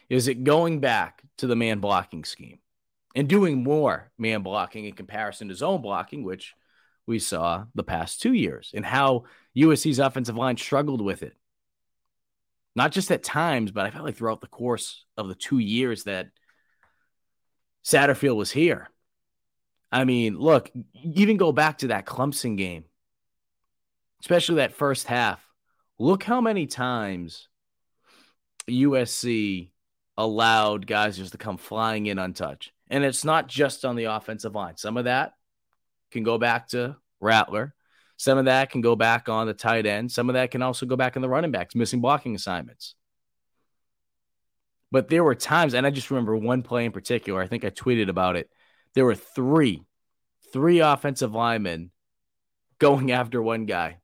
[0.09, 2.59] Is it going back to the man blocking scheme
[3.15, 6.55] and doing more man blocking in comparison to zone blocking, which
[7.05, 11.35] we saw the past two years, and how USC's offensive line struggled with it?
[12.75, 16.03] Not just at times, but I felt like throughout the course of the two years
[16.03, 16.29] that
[17.83, 18.89] Satterfield was here.
[19.91, 22.85] I mean, look, even go back to that Clemson game,
[24.21, 25.43] especially that first half.
[25.99, 27.49] Look how many times
[28.69, 29.71] USC
[30.17, 32.71] allowed guys just to come flying in untouched.
[32.89, 34.77] And it's not just on the offensive line.
[34.77, 35.33] Some of that
[36.11, 37.75] can go back to Rattler.
[38.15, 40.11] Some of that can go back on the tight end.
[40.11, 42.95] Some of that can also go back in the running backs, missing blocking assignments.
[44.91, 47.41] But there were times, and I just remember one play in particular.
[47.41, 48.49] I think I tweeted about it.
[48.95, 49.83] There were three,
[50.51, 51.91] three offensive linemen
[52.79, 53.97] going after one guy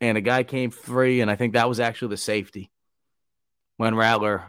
[0.00, 2.70] and a guy came free, and I think that was actually the safety
[3.76, 4.44] when Rattler.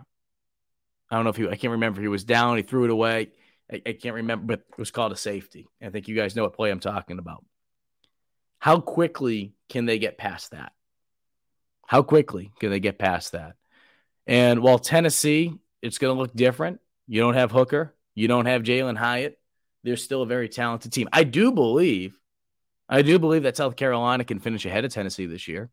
[1.09, 2.01] I don't know if he, I can't remember.
[2.01, 3.31] He was down, he threw it away.
[3.71, 5.67] I, I can't remember, but it was called a safety.
[5.81, 7.43] I think you guys know what play I'm talking about.
[8.59, 10.71] How quickly can they get past that?
[11.87, 13.55] How quickly can they get past that?
[14.27, 16.79] And while Tennessee, it's going to look different.
[17.07, 19.37] You don't have Hooker, you don't have Jalin Hyatt.
[19.83, 21.09] They're still a very talented team.
[21.11, 22.13] I do believe
[22.91, 25.69] I do believe that South Carolina can finish ahead of Tennessee this year.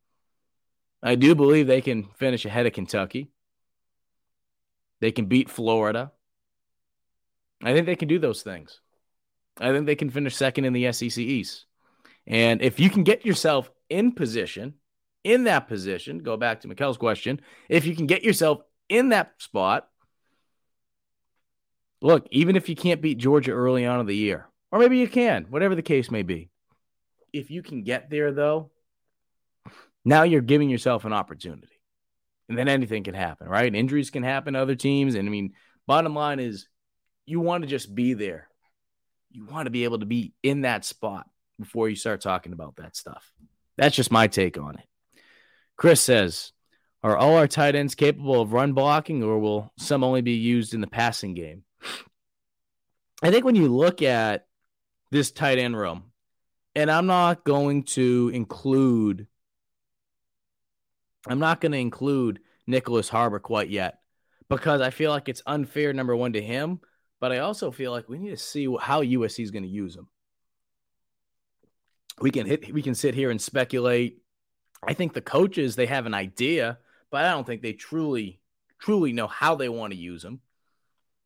[1.02, 3.32] I do believe they can finish ahead of Kentucky.
[5.00, 6.12] They can beat Florida.
[7.62, 8.80] I think they can do those things.
[9.60, 11.66] I think they can finish second in the SEC East.
[12.24, 14.74] And if you can get yourself in position,
[15.24, 19.32] in that position, go back to Mikkel's question, if you can get yourself in that
[19.38, 19.88] spot,
[22.00, 25.08] look, even if you can't beat Georgia early on in the year, or maybe you
[25.08, 26.50] can, whatever the case may be,
[27.32, 28.70] if you can get there, though,
[30.04, 31.68] now you're giving yourself an opportunity.
[32.48, 33.74] And then anything can happen, right?
[33.74, 35.14] Injuries can happen to other teams.
[35.14, 35.52] And I mean,
[35.86, 36.66] bottom line is
[37.26, 38.48] you want to just be there.
[39.30, 41.26] You want to be able to be in that spot
[41.58, 43.30] before you start talking about that stuff.
[43.76, 44.86] That's just my take on it.
[45.76, 46.52] Chris says,
[47.02, 50.72] Are all our tight ends capable of run blocking, or will some only be used
[50.72, 51.64] in the passing game?
[53.22, 54.46] I think when you look at
[55.10, 56.07] this tight end room,
[56.74, 59.26] and I'm not going to include
[61.26, 63.98] I'm not going to include Nyckoles Harbor quite yet.
[64.48, 66.80] because I feel like it's unfair, number one, to him,
[67.20, 69.94] but I also feel like we need to see how USC is going to use
[69.96, 70.08] him.
[72.20, 74.22] We can hit, we can sit here and speculate.
[74.82, 76.78] I think the coaches they have an idea,
[77.10, 78.40] but I don't think they truly,
[78.78, 80.40] truly know how they want to use him.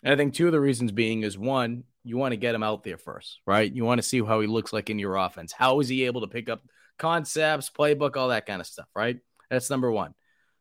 [0.03, 2.62] And I think two of the reasons being is one, you want to get him
[2.62, 3.72] out there first, right?
[3.72, 5.53] You want to see how he looks like in your offense.
[5.53, 6.62] How is he able to pick up
[6.98, 9.18] concepts, playbook, all that kind of stuff, right?
[9.50, 10.14] That's number one.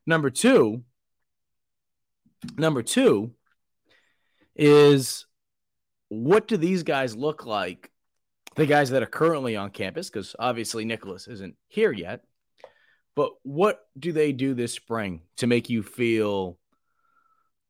[0.06, 0.84] Number two,
[2.58, 3.34] number two
[4.56, 5.26] is
[6.10, 7.90] what do these guys look like?
[8.56, 12.22] The guys that are currently on campus, because obviously Nyckoles isn't here yet.
[13.16, 16.58] But what do they do this spring to make you feel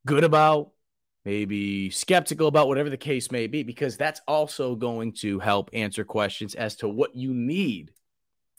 [0.05, 0.71] good about,
[1.25, 6.03] maybe skeptical about whatever the case may be, because that's also going to help answer
[6.03, 7.91] questions as to what you need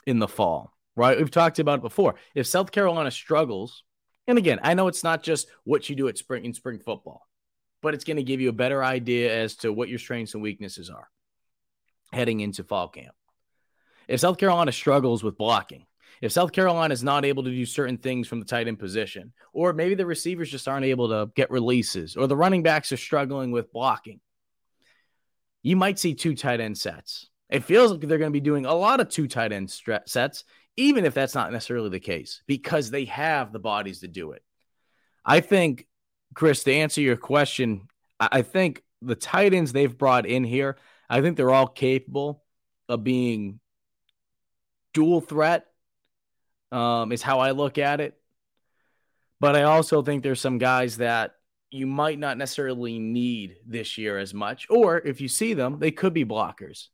[0.06, 1.18] in the fall, right?
[1.18, 2.14] We've talked about it before.
[2.34, 3.82] If South Carolina struggles,
[4.26, 7.26] and again, I know it's not just what you do at spring in spring football,
[7.82, 10.42] but it's going to give you a better idea as to what your strengths and
[10.42, 11.08] weaknesses are
[12.12, 13.14] heading into fall camp.
[14.06, 15.86] If South Carolina struggles with blocking,
[16.22, 19.32] if South Carolina is not able to do certain things from the tight end position,
[19.52, 22.96] or maybe the receivers just aren't able to get releases, or the running backs are
[22.96, 24.20] struggling with blocking,
[25.62, 27.28] you might see two tight end sets.
[27.50, 30.44] It feels like they're going to be doing a lot of two tight end sets,
[30.76, 34.42] even if that's not necessarily the case, because they have the bodies to do it.
[35.24, 35.88] I think,
[36.34, 37.88] Chris, to answer your question,
[38.20, 40.78] I think the tight ends they've brought in here,
[41.10, 42.44] I think they're all capable
[42.88, 43.58] of being
[44.94, 45.66] dual threat
[46.72, 48.16] um, is how I look at it.
[49.38, 51.34] But I also think there's some guys that
[51.70, 55.90] you might not necessarily need this year as much, or if you see them, they
[55.90, 56.88] could be blockers.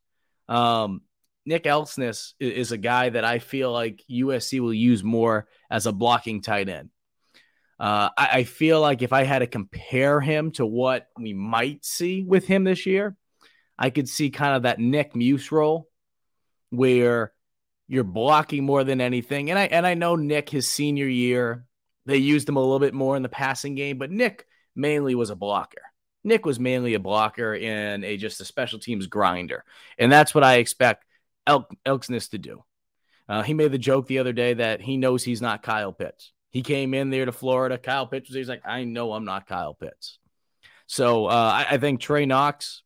[0.48, 1.02] Um,
[1.46, 5.92] Nick Elksnis is a guy that I feel like USC will use more as a
[5.92, 6.90] blocking tight end.
[7.80, 11.84] Uh, I, I, feel like if I had to compare him to what we might
[11.84, 13.16] see with him this year,
[13.78, 15.88] I could see kind of that Nick Muse role
[16.70, 17.32] where
[17.88, 19.50] you're blocking more than anything.
[19.50, 21.64] And I and I know Nick his senior year
[22.06, 25.30] they used him a little bit more in the passing game, but Nick mainly was
[25.30, 25.82] a blocker.
[26.24, 29.64] Nick was mainly a blocker and a just a special teams grinder,
[29.98, 31.04] and that's what I expect
[31.46, 32.64] Elk, Elksnis to do.
[33.28, 36.32] Uh, he made the joke the other day that he knows he's not Kyle Pitts.
[36.50, 37.76] He came in there to Florida.
[37.76, 40.18] Kyle Pitts was he's like, I know I'm not Kyle Pitts.
[40.86, 42.82] So uh, I, I think Trey Knox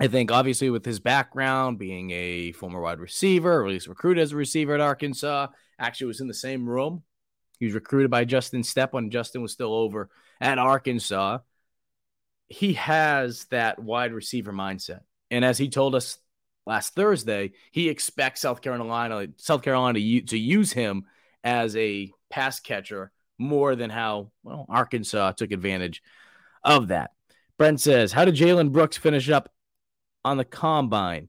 [0.00, 4.22] I think obviously with his background being a former wide receiver, or at least recruited
[4.22, 5.48] as a receiver at Arkansas,
[5.78, 7.02] actually was in the same room.
[7.58, 10.08] He was recruited by Justin Stepp when Justin was still over
[10.40, 11.40] at Arkansas.
[12.48, 15.00] He has that wide receiver mindset.
[15.30, 16.16] And as he told us
[16.66, 21.04] last Thursday, he expects South Carolina, South Carolina to, to use him
[21.44, 26.02] as a pass catcher more than how well Arkansas took advantage
[26.64, 27.10] of that.
[27.58, 29.50] Brent says, How did Jalen Brooks finish up
[30.24, 31.28] on the combine.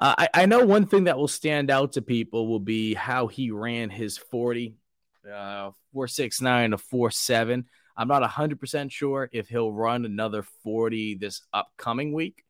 [0.00, 3.28] Uh, I, I know one thing that will stand out to people will be how
[3.28, 4.74] he ran his 40,
[5.26, 7.66] uh, 469 to 47.
[7.96, 12.42] I'm not 100% sure if he'll run another 40 this upcoming week,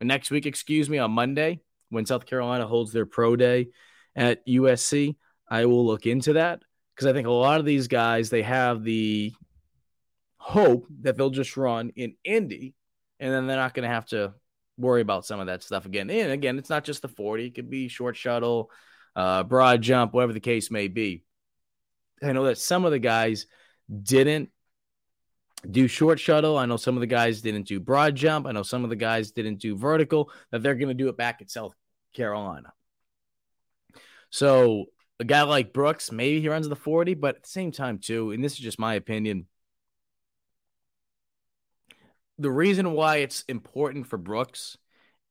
[0.00, 1.60] next week, excuse me, on Monday
[1.90, 3.68] when South Carolina holds their pro day
[4.14, 5.16] at USC.
[5.50, 6.62] I will look into that
[6.94, 9.32] because I think a lot of these guys, they have the
[10.38, 12.74] hope that they'll just run in Indy
[13.20, 14.34] and then they're not going to have to
[14.78, 16.08] worry about some of that stuff again.
[16.10, 18.70] And again, it's not just the 40, it could be short shuttle,
[19.16, 21.24] uh, broad jump, whatever the case may be.
[22.22, 23.46] I know that some of the guys
[24.02, 24.50] didn't
[25.68, 26.56] do short shuttle.
[26.56, 28.46] I know some of the guys didn't do broad jump.
[28.46, 31.16] I know some of the guys didn't do vertical, that they're going to do it
[31.16, 31.74] back at South
[32.14, 32.72] Carolina.
[34.30, 34.86] So
[35.20, 38.30] a guy like Brooks, maybe he runs the 40, but at the same time, too,
[38.30, 39.46] and this is just my opinion,
[42.38, 44.78] the reason why it's important for Brooks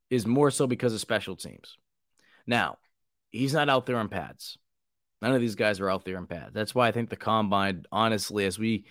[0.10, 1.78] is more so because of special teams.
[2.46, 2.78] Now,
[3.30, 4.58] he's not out there on pads.
[5.22, 6.54] None of these guys are out there on pads.
[6.54, 8.86] That's why I think the combine, honestly, as we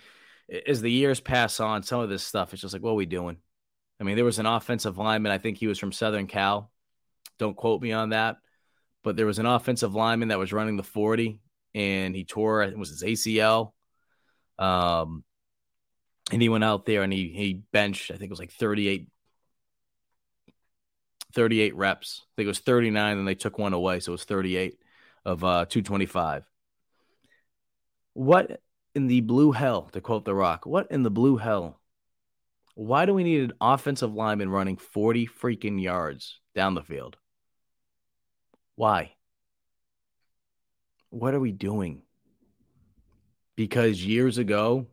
[0.65, 3.05] as the years pass on, some of this stuff it's just like, what are we
[3.05, 3.37] doing?
[3.99, 6.71] I mean, there was an offensive lineman, I think he was from Southern Cal.
[7.39, 8.37] Don't quote me on that.
[9.03, 11.39] But there was an offensive lineman that was running the 40
[11.73, 13.73] and he tore it was his ACL.
[14.59, 15.23] Um,
[16.31, 19.07] and he went out there and he he benched, I think it was like 38,
[21.33, 22.21] 38 reps.
[22.23, 24.79] I think it was 39, and they took one away, so it was 38
[25.25, 26.43] of uh 225.
[28.13, 28.61] What
[28.95, 31.79] in the blue hell, to quote The Rock, what in the blue hell?
[32.73, 37.17] Why do we need an offensive lineman running 40 freaking yards down the field?
[38.75, 39.13] Why?
[41.09, 42.03] What are we doing?
[43.55, 44.87] Because years ago,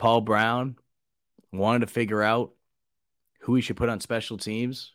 [0.00, 0.76] Paul Brown
[1.52, 2.52] wanted to figure out
[3.40, 4.94] who he should put on special teams,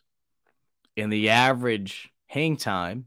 [0.96, 3.06] and the average hang time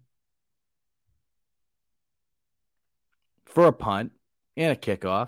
[3.44, 4.14] for a punt
[4.56, 5.28] and a kickoff,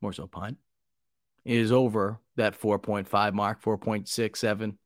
[0.00, 0.58] more so punt,
[1.44, 4.76] is over that 4.5 mark, 4.67.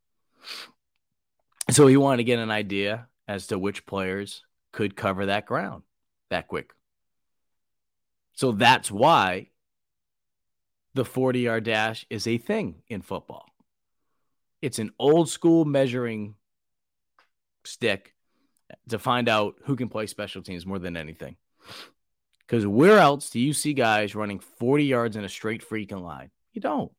[1.70, 5.82] So he wanted to get an idea as to which players could cover that ground
[6.30, 6.72] that quick.
[8.32, 9.50] So that's why
[10.96, 13.46] the 40 yard dash is a thing in football.
[14.62, 16.34] It's an old school measuring
[17.64, 18.14] stick
[18.88, 21.36] to find out who can play special teams more than anything.
[22.40, 26.30] Because where else do you see guys running 40 yards in a straight freaking line?
[26.52, 26.92] You don't.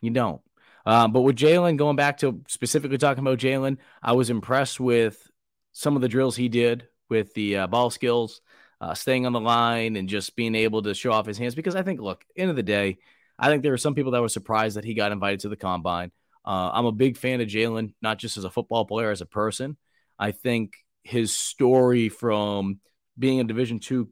[0.00, 0.40] You don't.
[0.86, 5.30] Um, but with Jalen, going back to specifically talking about Jalen, I was impressed with
[5.72, 8.40] some of the drills he did with the uh, ball skills,
[8.82, 11.54] uh, staying on the line, and just being able to show off his hands.
[11.54, 12.98] Because I think, look, end of the day,
[13.38, 15.56] I think there were some people that were surprised that he got invited to the
[15.56, 16.10] combine.
[16.44, 19.26] Uh, I'm a big fan of Jalen, not just as a football player, as a
[19.26, 19.76] person.
[20.18, 20.74] I think
[21.04, 22.80] his story from
[23.16, 24.08] being a Division two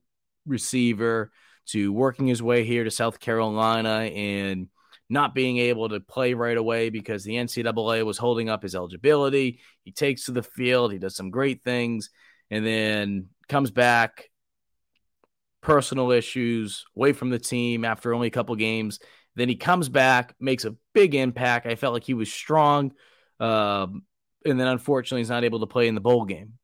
[0.47, 1.33] receiver
[1.67, 4.69] to working his way here to South Carolina and
[5.09, 9.61] not being able to play right away because the NCAA was holding up his eligibility.
[9.83, 12.11] He takes to the field, he does some great things,
[12.51, 14.30] and then comes back,
[15.63, 18.99] personal issues, away from the team after only a couple games.
[19.37, 21.67] Then he comes back, makes a big impact.
[21.67, 22.93] I felt like he was strong.
[23.39, 24.03] Um,
[24.45, 26.55] and then unfortunately, he's not able to play in the bowl game.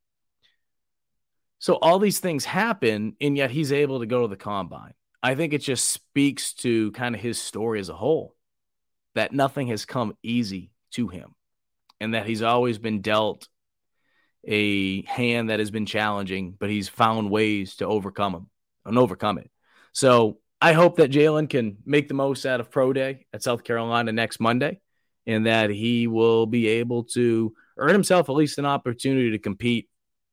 [1.59, 4.93] So all these things happen, and yet he's able to go to the combine.
[5.23, 8.35] I think it just speaks to kind of his story as a whole
[9.15, 11.35] that nothing has come easy to him
[12.01, 13.49] and that he's always been dealt
[14.47, 18.51] a hand that has been challenging, but he's found ways to overcome them
[18.87, 19.51] and overcome it.
[19.93, 23.65] So I hope that Jalen can make the most out of Pro Day at South
[23.65, 24.81] Carolina next Monday
[25.27, 29.89] and that he will be able to earn himself at least an opportunity to compete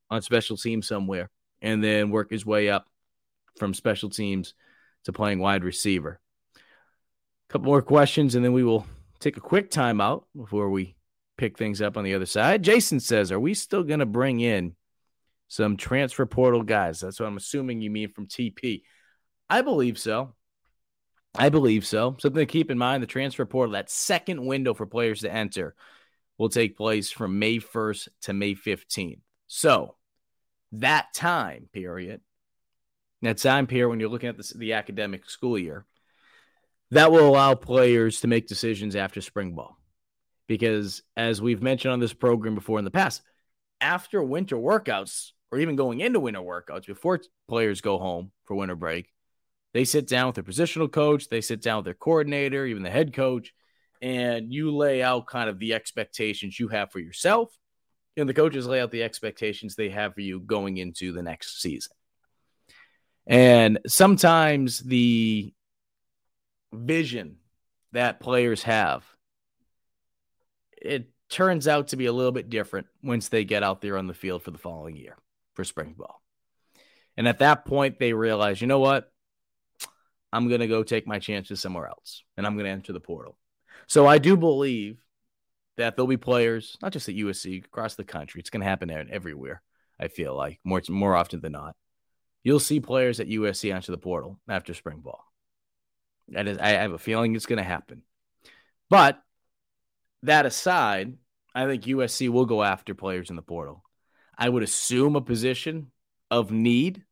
[0.10, 1.30] on special teams somewhere
[1.62, 2.88] and then work his way up
[3.58, 4.54] from special teams
[5.06, 6.20] to playing wide receiver
[6.56, 8.86] A couple more questions, and then we will
[9.20, 10.96] take a quick timeout before we
[11.38, 12.64] pick things up on the other side.
[12.64, 14.76] Jason says, Are we still going to bring in
[15.54, 17.00] some transfer portal guys?
[17.00, 18.82] That's what I'm assuming you mean from TP.
[19.50, 20.34] I believe so.
[21.36, 22.16] I believe so.
[22.20, 25.76] Something to keep in mind the transfer portal, that second window for players to enter,
[26.40, 29.20] will take place from May 1st to May 15th.
[29.46, 29.96] So,
[30.72, 32.22] that time period,
[33.22, 35.86] that time period when you're looking at the, the academic school year,
[36.90, 39.78] that will allow players to make decisions after spring ball.
[40.48, 43.22] Because as we've mentioned on this program before in the past,
[43.80, 48.76] after winter workouts or even going into winter workouts before players go home for winter
[48.76, 49.14] break,
[49.76, 52.90] they sit down with their positional coach, they sit down with their coordinator, even the
[52.90, 53.54] head coach,
[54.02, 57.56] and you lay out kind of the expectations you have for yourself.
[58.18, 61.62] And the coaches lay out the expectations they have for you going into the next
[61.62, 61.96] season.
[63.28, 65.54] And sometimes the
[66.74, 67.38] vision
[67.92, 69.06] that players have,
[70.82, 74.08] it turns out to be a little bit different once they get out there on
[74.08, 75.16] the field for the following year
[75.54, 76.22] for spring ball.
[77.18, 79.12] And at that point, they realize, you know what?
[80.32, 83.00] I'm going to go take my chances somewhere else and I'm going to enter the
[83.00, 83.38] portal.
[83.88, 85.04] So I do believe
[85.78, 88.40] that there'll be players, not just at USC, across the country.
[88.40, 89.62] It's going to happen everywhere,
[90.00, 91.76] I feel like, more, more often than not.
[92.44, 95.24] You'll see players at USC enter the portal after spring ball.
[96.30, 98.02] That is, I have a feeling it's going to happen.
[98.90, 99.22] But
[100.24, 101.14] that aside,
[101.54, 103.83] I think USC will go after players in the portal.
[104.38, 105.92] I would assume a position
[106.32, 107.04] of need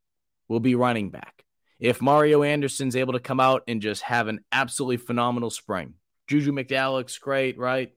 [0.48, 1.44] will be running back.
[1.80, 5.96] If Mario Anderson's able to come out and just have an absolutely phenomenal spring,
[6.28, 7.92] Juju McDowell's great, right?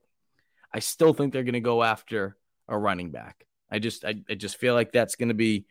[0.72, 3.44] I still think they're going to go after a running back.
[3.70, 5.66] I just, I, I just feel like that's going to be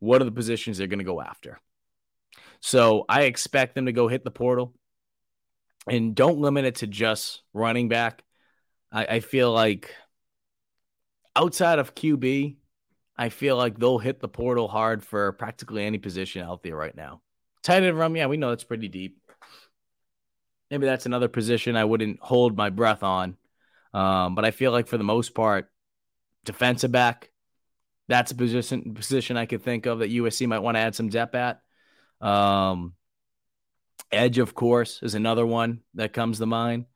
[0.00, 1.60] one of the positions they're going to go after.
[2.60, 4.74] So I expect them to go hit the portal
[5.88, 8.22] and don't limit it to just running back.
[8.90, 9.94] I, I feel like
[11.36, 12.56] outside of QB,
[13.16, 16.94] I feel like they'll hit the portal hard for practically any position out there right
[16.94, 17.20] now.
[17.62, 19.18] Tight end room, yeah, we know it's pretty deep.
[20.70, 23.36] Maybe that's another position I wouldn't hold my breath on.
[23.92, 25.70] Um, but I feel like for the most part,
[26.44, 27.30] defensive back,
[28.08, 31.08] that's a position position I could think of that USC might want to add some
[31.08, 31.60] depth at.
[32.20, 32.94] Um,
[34.10, 36.86] Edge, of course, is another one that comes to mind.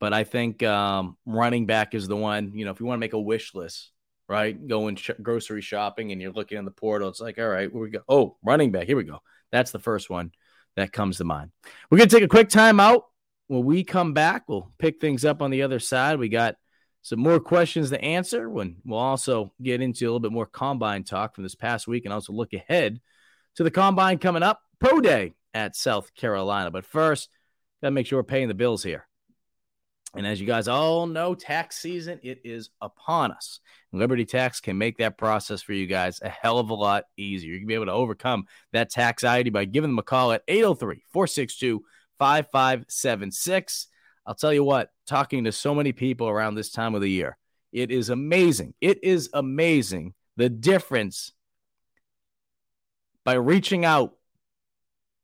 [0.00, 3.00] But I think um, running back is the one, you know, if you want to
[3.00, 3.90] make a wish list,
[4.28, 4.66] right?
[4.66, 7.82] Going sh- grocery shopping and you're looking in the portal, it's like, all right, where
[7.82, 8.00] we go.
[8.08, 8.86] Oh, running back.
[8.86, 9.20] Here we go.
[9.50, 10.32] That's the first one
[10.76, 11.50] that comes to mind.
[11.90, 13.04] We're going to take a quick time out.
[13.48, 16.18] When we come back, we'll pick things up on the other side.
[16.18, 16.56] We got
[17.00, 21.04] some more questions to answer when we'll also get into a little bit more combine
[21.04, 23.00] talk from this past week and also look ahead
[23.56, 26.70] to the combine coming up pro day at South Carolina.
[26.70, 27.30] But first,
[27.82, 29.07] got to make sure we're paying the bills here.
[30.14, 33.60] And as you guys all know, tax season it is upon us.
[33.92, 37.52] Liberty Tax can make that process for you guys a hell of a lot easier.
[37.52, 40.42] You can be able to overcome that tax ID by giving them a call at
[40.48, 41.84] 803 462
[42.18, 43.88] 5576.
[44.26, 47.36] I'll tell you what, talking to so many people around this time of the year,
[47.72, 48.74] it is amazing.
[48.80, 51.32] It is amazing the difference
[53.24, 54.14] by reaching out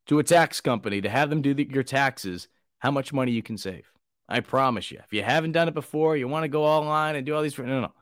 [0.07, 3.43] to a tax company to have them do the, your taxes, how much money you
[3.43, 3.93] can save.
[4.29, 5.01] I promise you.
[5.05, 7.57] If you haven't done it before, you want to go online and do all these.
[7.59, 7.93] No, no,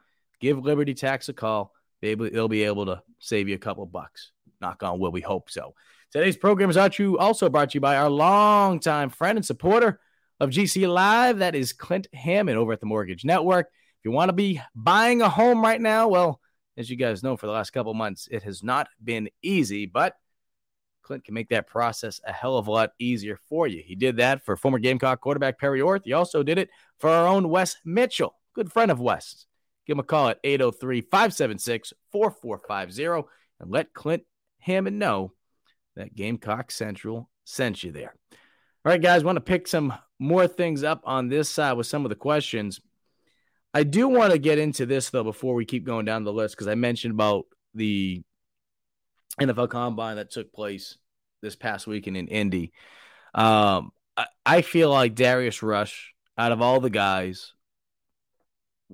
[0.41, 1.73] Give Liberty Tax a call.
[2.01, 4.33] They, they'll be able to save you a couple bucks.
[4.61, 5.12] Knock on wood.
[5.12, 5.75] We hope so.
[6.12, 9.99] Today's program is also brought to you by our longtime friend and supporter
[10.41, 11.39] of GC Live.
[11.39, 13.68] That is Clint Hammond over at the Mortgage Network.
[13.68, 16.41] If you want to be buying a home right now, well,
[16.77, 20.14] as you guys know, for the last couple months, it has not been easy, but
[21.03, 23.83] Clint can make that process a hell of a lot easier for you.
[23.85, 26.03] He did that for former Gamecock quarterback Perry Orth.
[26.05, 29.47] He also did it for our own Wes Mitchell, good friend of Wes.
[29.87, 33.29] Give him a call at 803 576 4450
[33.61, 34.23] and let Clint
[34.61, 35.33] Hammond know
[35.97, 38.15] that Gamecock Central sent you there.
[38.85, 42.05] All right, guys, want to pick some more things up on this side with some
[42.05, 42.81] of the questions.
[43.75, 46.57] I do want to get into this though before we keep going down the list
[46.57, 48.23] because I mentioned about the
[49.41, 50.99] NFL Combine that took place
[51.41, 52.72] this past weekend in Indy.
[53.35, 57.55] Um, I, I feel like Darius Rush, out of all the guys,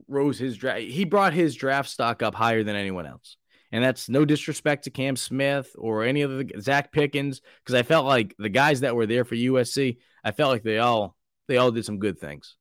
[0.06, 0.80] rose his draft.
[0.80, 3.36] He brought his draft stock up higher than anyone else.
[3.70, 7.82] And that's no disrespect to Cam Smith or any of the Zacch Pickens, because I
[7.82, 11.16] felt like the guys that were there for USC, I felt like they all
[11.48, 12.56] they all did some good things.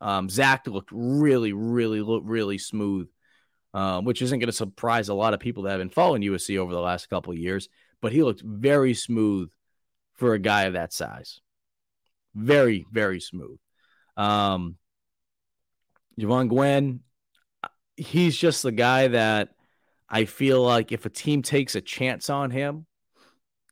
[0.00, 3.08] Um, Zacch looked really, really, really smooth
[3.74, 6.58] um, which isn't going to surprise a lot of people that have been following USC
[6.58, 7.68] over the last couple years.
[8.00, 9.50] But he looked very smooth
[10.14, 11.40] for a guy of that size.
[12.34, 13.58] Very, very smooth.
[14.16, 14.76] Um,
[16.18, 17.00] Jovaughn Gwyn,
[17.96, 19.50] he's just the guy that
[20.08, 22.86] I feel like if a team takes a chance on him,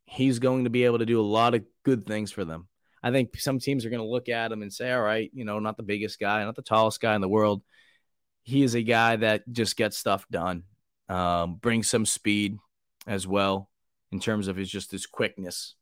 [0.05, 2.69] he's going to be able to do a lot of good things for them.
[3.03, 5.45] I think some teams are going to look at him and say, all right, you
[5.45, 7.63] know, not the biggest guy, not the tallest guy in the world,
[8.49, 10.63] he is a guy that just gets stuff done,
[11.11, 12.57] um, brings some speed
[13.07, 13.69] as well
[14.11, 15.75] in terms of his just his quickness.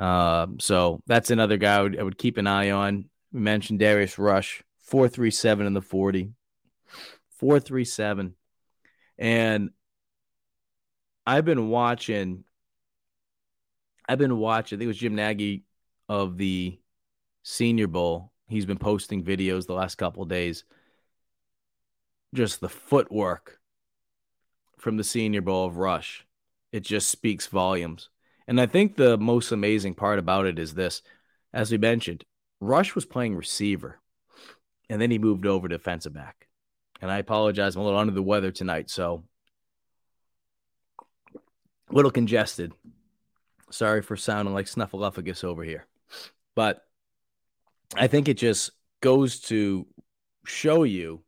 [0.00, 3.08] Um, so that's another guy I would, I would keep an eye on.
[3.32, 6.32] We mentioned Darius Rush, 437 in the 40.
[7.38, 8.34] 437.
[9.16, 9.70] And
[11.24, 12.42] I've been watching,
[14.08, 15.62] I've been watching, I think it was Jim Nagy
[16.08, 16.80] of the
[17.44, 18.32] Senior Bowl.
[18.48, 20.64] He's been posting videos the last couple days
[22.34, 23.60] just the footwork
[24.78, 26.26] from the Senior Bowl of Rush.
[26.72, 28.10] It just speaks volumes.
[28.46, 31.02] And I think the most amazing part about it is this
[31.54, 32.24] as we mentioned,
[32.60, 34.00] Rush was playing receiver
[34.90, 36.48] and then he moved over to defensive back.
[37.00, 39.24] And I apologize, I'm a little under the weather tonight, so
[41.34, 42.72] a little congested.
[43.70, 45.86] Sorry for sounding like Snuffleupagus over here.
[46.54, 46.84] But
[47.96, 48.70] I think it just
[49.00, 49.86] goes to
[50.44, 51.22] show you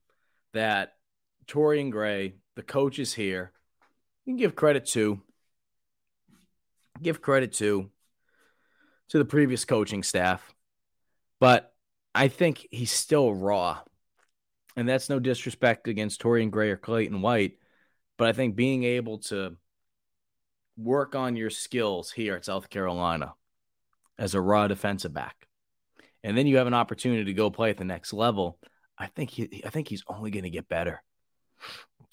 [0.52, 0.95] that
[1.48, 3.52] Torian Gray, the coach is here.
[4.24, 5.20] You can give credit to
[7.02, 7.90] give credit to
[9.10, 10.52] to the previous coaching staff,
[11.38, 11.72] but
[12.14, 13.80] I think he's still raw.
[14.76, 17.58] And that's no disrespect against Torian Gray or Clayton White,
[18.18, 19.56] but I think being able to
[20.76, 23.34] work on your skills here at South Carolina
[24.18, 25.46] as a raw defensive back,
[26.22, 28.58] and then you have an opportunity to go play at the next level.
[28.98, 31.02] I think he, I think he's only going to get better.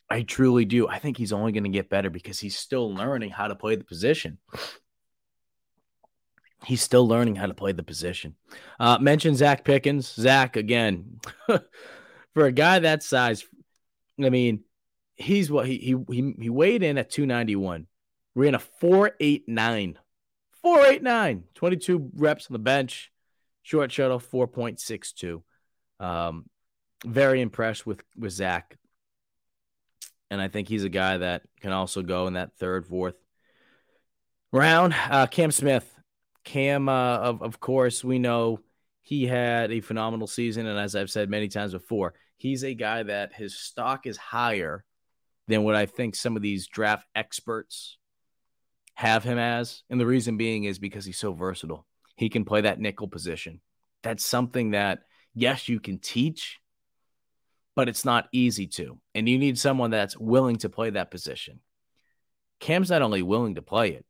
[0.10, 0.88] I truly do.
[0.88, 3.76] I think he's only going to get better because he's still learning how to play
[3.76, 4.38] the position.
[6.66, 8.36] He's still learning how to play the position.
[8.80, 10.16] Uh, mention Zacch Pickens.
[10.16, 13.44] Zacch, again, for a guy that size,
[14.24, 14.64] I mean,
[15.16, 17.88] he's what he, he, he weighed in at 291,
[18.36, 19.98] ran a 489,
[20.62, 23.12] 489, 22 reps on the bench,
[23.64, 25.42] short shuttle, 4.62.
[26.00, 26.46] Um,
[27.06, 28.64] very impressed with, with Zacch
[30.34, 33.14] and I think he's a guy that can also go in that third, fourth
[34.52, 34.96] round.
[35.10, 35.88] Uh, Cam Smith,
[36.44, 38.60] Cam, uh, of of course, we know
[39.04, 43.04] he had a phenomenal season, and as I've said many times before, he's a guy
[43.04, 44.84] that his stock is higher
[45.48, 48.00] than what I think some of these draft experts
[48.96, 49.84] have him as.
[49.90, 51.86] And the reason being is because he's so versatile.
[52.16, 53.62] He can play that nickel position.
[54.02, 55.04] That's something that,
[55.36, 56.60] yes, you can teach,
[57.76, 59.00] but it's not easy to.
[59.16, 61.60] And you need someone that's willing to play that position.
[62.60, 64.06] Cam's not only willing to play it,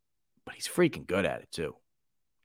[0.46, 1.76] but he's freaking good at it too.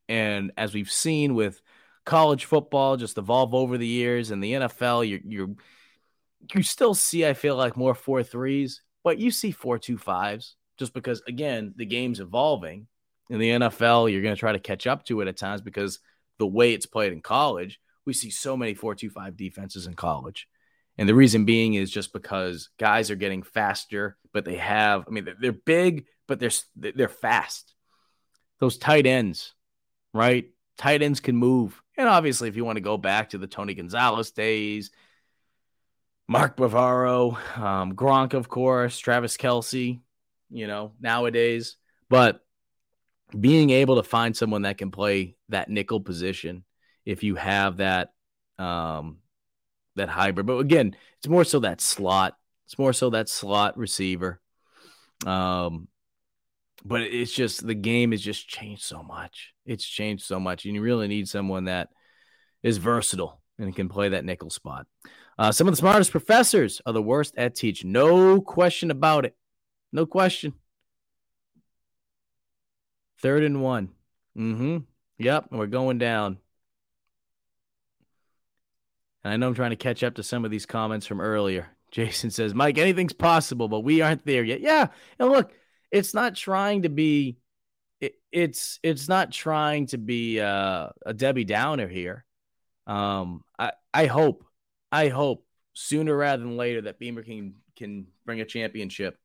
[0.08, 1.60] And as we've seen with
[2.06, 5.54] college football just evolve over the years and the NFL, you're, you're
[6.54, 10.56] you still see, I feel like, more four threes, but you see four two fives
[10.78, 12.86] just because, again, the game's evolving.
[13.30, 15.98] In the NFL, you're going to try to catch up to it at times because
[16.38, 19.92] the way it's played in college, we see so many four two five defenses in
[19.92, 20.48] college.
[20.98, 25.10] And the reason being is just because guys are getting faster, but they have, I
[25.10, 27.72] mean, they're, big, but they're, they're fast.
[28.58, 29.54] Those tight ends,
[30.12, 30.50] right?
[30.76, 31.80] Tight ends can move.
[31.96, 34.90] And obviously, if you want to go back to the Tony Gonzalez days,
[36.26, 40.00] Mark Bavaro, um, Gronk, of course, Travis Kelce,
[40.50, 41.76] you know, nowadays.
[42.10, 42.44] But
[43.38, 46.64] being able to find someone that can play that nickel position,
[47.04, 48.12] if you have that,
[48.58, 49.18] um,
[49.98, 50.46] that hybrid.
[50.46, 52.36] But again, it's more so that slot.
[52.66, 54.40] It's more so that slot receiver.
[55.26, 55.88] Um,
[56.84, 59.52] but it's just the game has just changed so much.
[59.66, 61.88] It's changed so much, and you really need someone that
[62.62, 64.86] is versatile and can play that nickel spot.
[65.38, 67.84] Uh, some of the smartest professors are the worst at teach.
[67.84, 69.36] No question about it.
[69.92, 70.54] No question.
[73.20, 73.90] Third and one.
[74.36, 74.78] Mm-hmm.
[75.18, 75.46] Yep.
[75.50, 76.38] We're going down.
[79.28, 81.68] And I know I'm trying to catch up to some of these comments from earlier.
[81.90, 84.62] Jason says, Mike, anything's possible, but we aren't there yet.
[84.62, 84.86] Yeah.
[85.18, 85.52] And look,
[85.90, 87.36] it's not trying to be
[88.00, 92.24] it, it's it's not trying to be uh, a Debbie Downer here.
[92.86, 94.44] Um, I I hope
[94.90, 99.18] I hope sooner rather than later that Beamer can can bring a championship,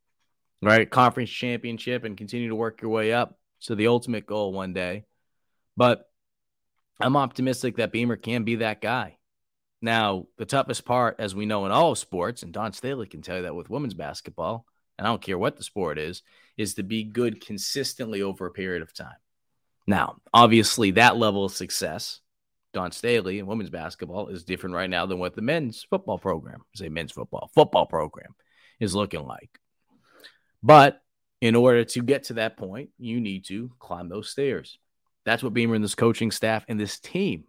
[0.62, 0.90] right?
[0.90, 5.06] Conference championship and continue to work your way up to the ultimate goal one day.
[5.78, 6.10] But
[7.00, 9.18] I'm optimistic that Beamer can be that guy.
[9.84, 13.36] Now, the toughest part, as we know in all sports, and Dawn Staley can tell
[13.36, 14.66] you that with women's basketball,
[14.98, 16.24] and I don't care what the sport is,
[16.56, 19.18] is to be good consistently over a period of time.
[19.86, 22.22] Now, obviously, that level of success
[22.72, 26.62] Dawn Staley in women's basketball is different right now than what the men's football program,
[26.74, 28.34] say men's football, football program
[28.80, 29.60] is looking like.
[30.64, 31.02] But
[31.42, 34.80] in order to get to that point, you need to climb those stairs.
[35.26, 37.44] That's what Beamer and this coaching staff and this team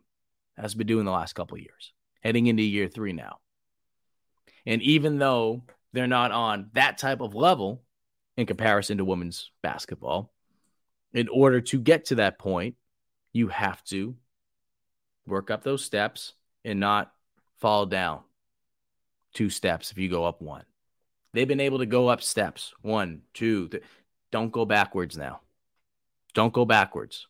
[0.56, 1.93] has been doing the last couple of years,
[2.24, 3.38] heading into year three now.
[4.66, 5.62] And even though
[5.92, 7.84] they're not on that type of level
[8.36, 10.32] in comparison to women's basketball,
[11.12, 12.76] in order to get to that point,
[13.32, 14.16] you have to
[15.26, 16.32] work up those steps
[16.64, 17.12] and not
[17.60, 18.20] fall down
[19.34, 20.64] two steps if you go up one.
[21.32, 23.68] They've been able to go up steps one, two.
[23.68, 23.82] Th-
[24.30, 25.40] don't go backwards now.
[26.32, 27.26] Don't go backwards.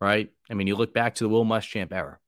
[0.00, 0.30] Right?
[0.50, 2.18] I mean, you look back to the Will Muschamp era.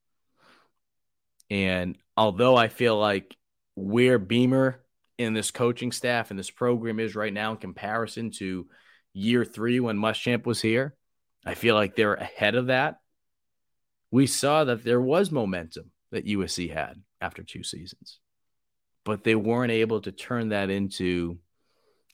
[1.51, 3.37] And although I feel like
[3.75, 4.81] where Beamer
[5.19, 8.67] in this coaching staff and this program is right now in comparison to
[9.13, 10.95] year three when Muschamp was here,
[11.45, 12.99] I feel like they're ahead of that
[14.15, 18.21] we saw that there was momentum that USC had after two seasons,
[19.05, 21.39] but they weren't able to turn that into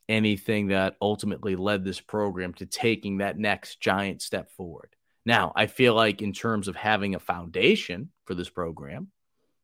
[0.08, 4.96] anything that ultimately led this program to taking that next giant step forward.
[5.26, 9.08] Now, I feel like in terms of having a foundation for this program,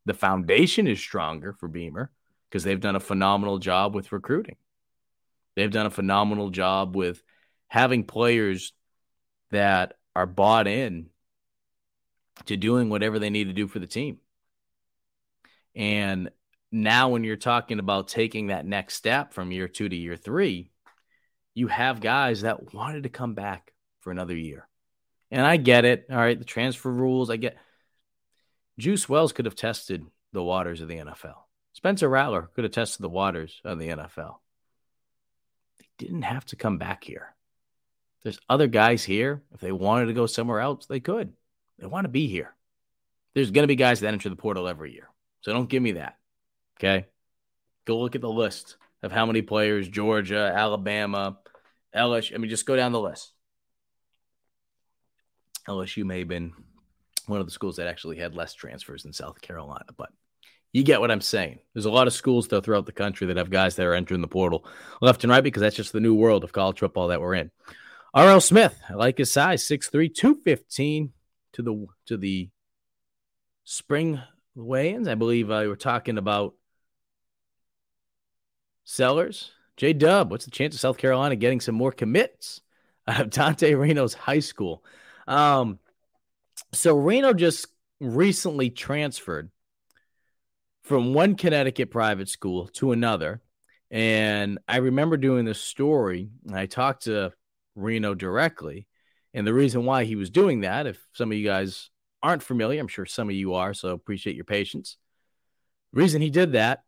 [0.07, 2.09] the foundation is stronger for Beamer
[2.49, 4.55] because they've done a phenomenal job with recruiting.
[5.55, 7.21] They've done a phenomenal job with
[7.67, 8.71] having players
[9.51, 11.07] that are bought in
[12.45, 14.19] to doing whatever they need to do for the team.
[15.75, 16.29] And
[16.71, 20.71] now, when you're talking about taking that next step from year two to year three,
[21.53, 24.69] you have guys that wanted to come back for another year.
[25.31, 26.05] And I get it.
[26.09, 26.39] All right.
[26.39, 27.57] The transfer rules, I get.
[28.77, 31.35] Juice Wells could have tested the waters of the NFL.
[31.73, 34.37] Spencer Rattler could have tested the waters of the NFL.
[35.79, 37.35] They didn't have to come back here.
[38.23, 39.43] There's other guys here.
[39.53, 41.33] If they wanted to go somewhere else, they could.
[41.79, 42.55] They want to be here.
[43.33, 45.09] There's going to be guys that enter the portal every year.
[45.41, 46.17] So don't give me that.
[46.79, 47.05] Okay.
[47.85, 51.37] Go look at the list of how many players Georgia, Alabama,
[51.95, 52.33] LSU.
[52.35, 53.31] I mean, just go down the list.
[55.67, 56.53] LSU may have been
[57.27, 60.09] one of the schools that actually had less transfers in South Carolina, but
[60.73, 61.59] you get what I'm saying.
[61.73, 64.21] There's a lot of schools though throughout the country that have guys that are entering
[64.21, 64.65] the portal
[65.01, 67.51] left and right because that's just the new world of college football that we're in.
[68.13, 68.41] R.L.
[68.41, 71.13] Smith, I like his size, 6'3, 215
[71.53, 72.49] to the to the
[73.63, 74.21] spring
[74.55, 75.07] weigh-ins.
[75.07, 76.55] I believe uh, we were talking about
[78.85, 79.51] sellers.
[79.75, 82.61] J Dub, what's the chance of South Carolina getting some more commits
[83.07, 84.83] out of Dante Reno's high school.
[85.27, 85.79] Um,
[86.73, 87.67] so Reno just
[87.99, 89.49] recently transferred
[90.83, 93.41] from one Connecticut private school to another.
[93.89, 96.29] And I remember doing this story.
[96.45, 97.33] And I talked to
[97.75, 98.87] Reno directly.
[99.33, 101.89] And the reason why he was doing that, if some of you guys
[102.23, 104.97] aren't familiar, I'm sure some of you are, so appreciate your patience.
[105.93, 106.83] The reason he did that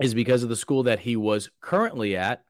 [0.00, 2.42] is because of the school that he was currently at.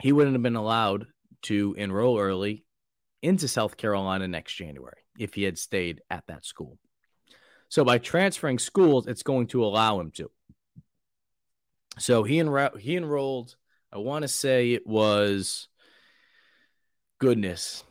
[0.00, 1.06] He wouldn't have been allowed
[1.42, 2.64] to enroll early
[3.22, 6.78] into South Carolina next January if he had stayed at that school.
[7.68, 10.30] So by transferring schools, it's going to allow him to.
[11.98, 13.56] So he enro- he enrolled.
[13.92, 15.68] I want to say it was
[17.18, 17.84] goodness,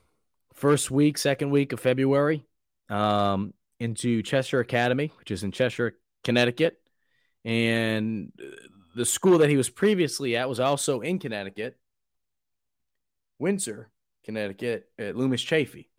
[0.54, 2.46] first week, second week of February,
[2.90, 6.78] um, into Cheshire Academy, which is in Cheshire, Connecticut,
[7.46, 8.32] and
[8.96, 11.78] the school that he was previously at was also in Connecticut,
[13.40, 13.90] Windsor,
[14.24, 15.90] Connecticut, at Loomis Chaffee.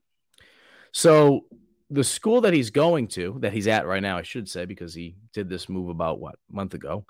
[0.94, 1.46] So
[1.90, 4.94] the school that he's going to, that he's at right now, I should say, because
[4.94, 7.04] he did this move about what month ago.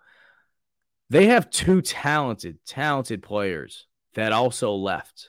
[1.11, 5.28] They have two talented, talented players that also left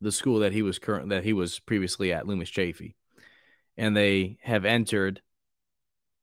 [0.00, 2.96] the school that he was current that he was previously at, Loomis Chaffee,
[3.76, 5.22] and they have entered.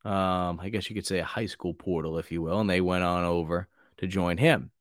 [0.04, 2.82] Um, I guess you could say a high school portal, if you will, and they
[2.82, 3.70] went on over
[4.00, 4.72] to join him.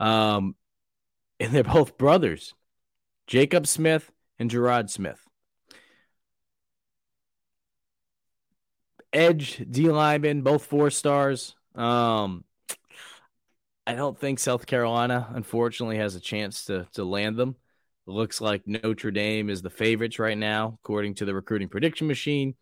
[0.00, 0.56] Um,
[1.38, 2.54] and they're both brothers,
[3.28, 4.10] Jacob Smith
[4.40, 5.20] and Gerard Smith.
[9.12, 11.54] Edge, D lineman, both four stars.
[11.74, 12.44] Um,
[13.86, 17.56] I don't think South Carolina, unfortunately, has a chance to to land them.
[18.06, 22.06] It looks like Notre Dame is the favorites right now, according to the recruiting prediction
[22.06, 22.54] machine.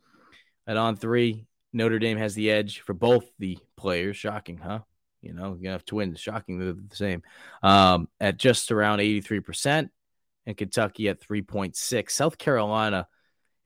[0.67, 4.17] At On3, Notre Dame has the edge for both the players.
[4.17, 4.81] Shocking, huh?
[5.23, 6.21] You know, you have twins.
[6.21, 7.23] Shocking, they're the same.
[7.63, 9.91] Um, at just around 83%,
[10.49, 12.11] and Kentucky at 3.6.
[12.11, 13.07] South Carolina,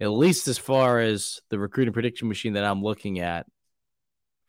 [0.01, 3.47] at least as far as the recruiting prediction machine that I'm looking at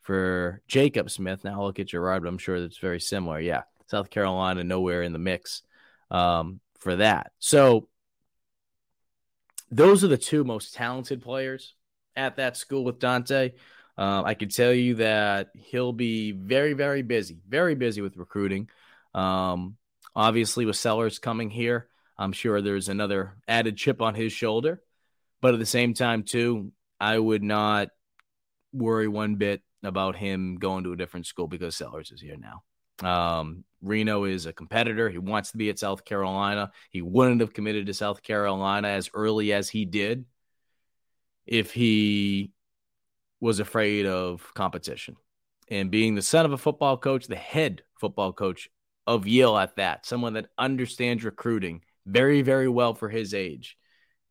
[0.02, 1.44] for Jacob Smith.
[1.44, 3.38] Now I'll look at Gerard, but I'm sure that's very similar.
[3.38, 3.62] Yeah.
[3.86, 5.62] South Carolina, nowhere in the mix
[6.10, 7.30] um, for that.
[7.38, 7.88] So
[9.70, 11.76] those are the two most talented players
[12.16, 13.52] at that school with Dante.
[13.96, 18.68] Um, I can tell you that he'll be very, very busy, very busy with recruiting.
[19.14, 19.76] Um,
[20.16, 24.82] obviously, with Sellers coming here, I'm sure there's another added chip on his shoulder.
[25.40, 27.88] But at the same time, too, I would not
[28.72, 32.62] worry one bit about him going to a different school because Sellers is here now.
[33.06, 35.10] Um, Reno is a competitor.
[35.10, 36.70] He wants to be at South Carolina.
[36.90, 40.24] He wouldn't have committed to South Carolina as early as he did
[41.46, 42.52] if he
[43.40, 45.16] was afraid of competition.
[45.68, 48.70] And being the son of a football coach, the head football coach
[49.06, 53.76] of Yale at that, someone that understands recruiting very, very well for his age,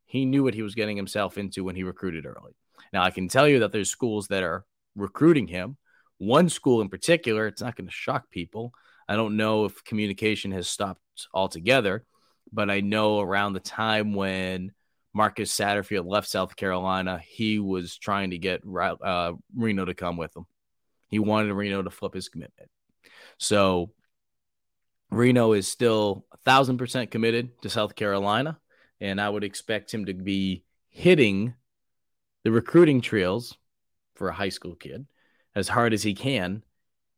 [0.05, 2.55] he knew what he was getting himself into when he recruited early.
[2.91, 4.65] Now, I can tell you that there's schools that are
[4.95, 5.77] recruiting him.
[6.19, 8.73] One school in particular, it's not going to shock people.
[9.07, 11.01] I don't know if communication has stopped
[11.33, 12.05] altogether,
[12.51, 14.71] but I know around the time when
[15.13, 20.35] Marcus Satterfield left South Carolina, he was trying to get uh, Reno to come with
[20.35, 20.45] him.
[21.09, 22.69] He wanted Reno to flip his commitment.
[23.37, 23.91] So
[25.11, 28.59] Reno is still thousand percent committed to South Carolina,
[28.99, 31.53] and I would expect him to be hitting
[32.43, 33.57] the recruiting trails
[34.15, 35.05] for a high school kid
[35.55, 36.63] as hard as he can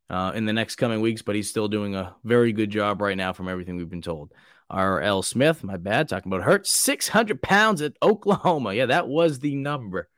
[0.09, 3.17] uh, in the next coming weeks, but he's still doing a very good job right
[3.17, 4.31] now from everything we've been told.
[4.69, 5.21] R.L.
[5.21, 8.73] Smith, my bad, talking about hurt 600 pounds at Oklahoma.
[8.73, 10.09] Yeah, that was the number.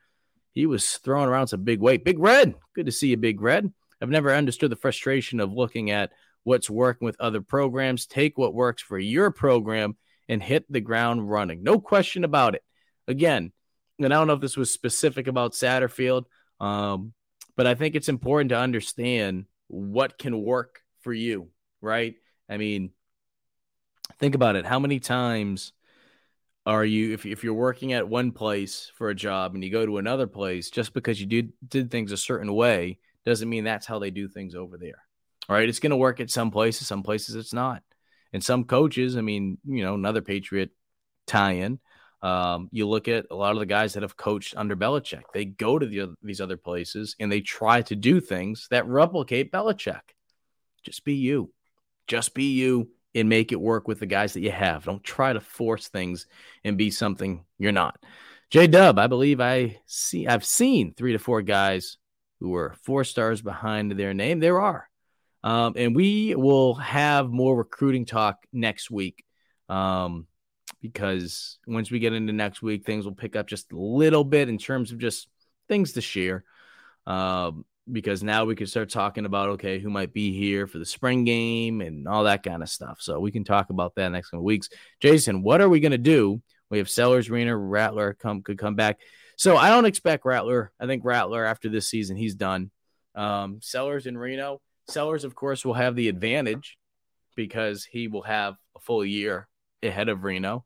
[0.54, 2.06] He was throwing around some big weight.
[2.06, 3.72] Big Red, good to see you, Big Red.
[4.02, 6.12] I've never understood the frustration of looking at
[6.48, 8.06] what's working with other programs.
[8.06, 9.98] Take what works for your program
[10.30, 11.62] and hit the ground running.
[11.62, 12.64] No question about it.
[13.06, 13.52] Again,
[14.00, 16.24] and I don't know if this was specific about Satterfield,
[16.62, 17.12] um,
[17.58, 21.50] but I think it's important to understand what can work for you,
[21.82, 22.16] right?
[22.50, 22.92] I mean,
[24.18, 24.66] think about it.
[24.66, 25.74] How many times
[26.66, 29.86] are you, if, if you're working at one place for a job and you go
[29.86, 33.86] to another place, just because you did, did things a certain way doesn't mean that's
[33.86, 35.04] how they do things over there,
[35.50, 35.68] right?
[35.68, 37.84] It's going to work at some places, some places it's not.
[38.34, 40.72] And some coaches, I mean, you know, another Patriot
[41.26, 41.80] tie in.
[42.22, 45.24] Um, you look at a lot of the guys that have coached under Belichick.
[45.34, 49.52] They go to the, these other places and they try to do things that replicate
[49.52, 50.02] Belichick.
[50.84, 51.54] Just be you.
[52.08, 54.86] Just be you and make it work with the guys that you have.
[54.86, 56.28] Don't try to force things
[56.64, 57.98] and be something you're not.
[58.50, 61.98] J Dub, I believe I see I've seen three to four guys
[62.40, 64.40] who were four stars behind their name.
[64.40, 64.90] There are.
[65.44, 69.24] Um, and we will have more recruiting talk next week.
[69.70, 70.28] Um,
[70.82, 74.50] because once we get into next week, things will pick up just a little bit
[74.50, 75.28] in terms of just
[75.68, 76.44] things to share.
[77.06, 80.86] Um, because now we can start talking about okay, who might be here for the
[80.86, 82.98] spring game and all that kind of stuff.
[83.00, 84.70] So we can talk about that next couple weeks.
[85.00, 86.42] Jason, what are we going to do?
[86.70, 89.00] We have Sellers, Reno, Rattler come could come back.
[89.38, 90.72] So I don't expect Rattler.
[90.80, 92.72] I think Rattler after this season he's done.
[93.16, 94.62] Um, Sellers and Reno.
[94.88, 96.78] Sellers, of course, will have the advantage
[97.36, 99.48] because he will have a full year
[99.84, 100.66] ahead of Reno.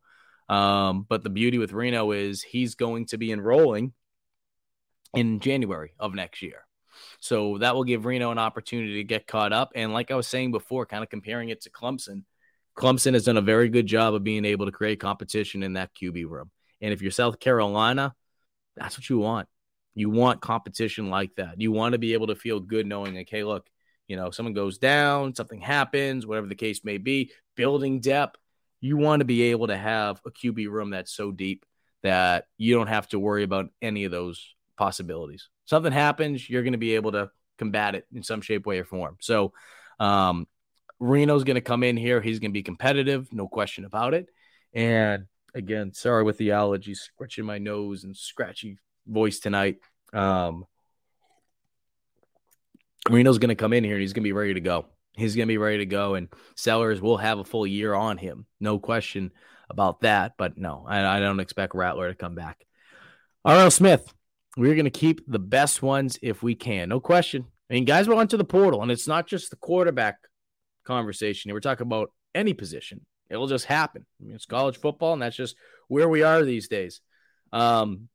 [0.49, 3.93] Um, but the beauty with Reno is he's going to be enrolling
[5.13, 6.65] in January of next year.
[7.19, 9.71] So that will give Reno an opportunity to get caught up.
[9.75, 12.23] And like I was saying before, kind of comparing it to Clemson,
[12.77, 15.91] Clemson has done a very good job of being able to create competition in that
[15.93, 16.51] QB room.
[16.79, 18.13] And if you're South Carolina,
[18.75, 19.47] that's what you want.
[19.93, 21.59] You want competition like that.
[21.59, 23.67] You want to be able to feel good knowing, like, hey, look,
[24.11, 28.35] you know, someone goes down, something happens, whatever the case may be, building depth.
[28.81, 31.65] You want to be able to have a QB room that's so deep
[32.03, 35.47] that you don't have to worry about any of those possibilities.
[35.63, 38.83] Something happens, you're going to be able to combat it in some shape, way, or
[38.83, 39.15] form.
[39.21, 39.53] So,
[39.97, 40.45] um,
[40.99, 42.19] Reno's going to come in here.
[42.19, 44.27] He's going to be competitive, no question about it.
[44.73, 49.77] And again, sorry with the allergies, scratching my nose and scratchy voice tonight.
[50.11, 50.65] Um,
[53.09, 54.85] Reno's going to come in here and he's going to be ready to go.
[55.13, 58.17] He's going to be ready to go, and Sellers will have a full year on
[58.17, 58.45] him.
[58.61, 59.31] No question
[59.69, 60.33] about that.
[60.37, 62.65] But no, I, I don't expect Rattler to come back.
[63.43, 63.71] R.L.
[63.71, 64.13] Smith,
[64.55, 66.89] we're going to keep the best ones if we can.
[66.89, 67.45] No question.
[67.69, 70.17] I mean, guys went to the portal, and it's not just the quarterback
[70.85, 71.51] conversation.
[71.51, 73.05] We're talking about any position.
[73.29, 74.05] It'll just happen.
[74.19, 75.55] I mean, it's college football, and that's just
[75.87, 77.01] where we are these days.
[77.53, 78.09] Um,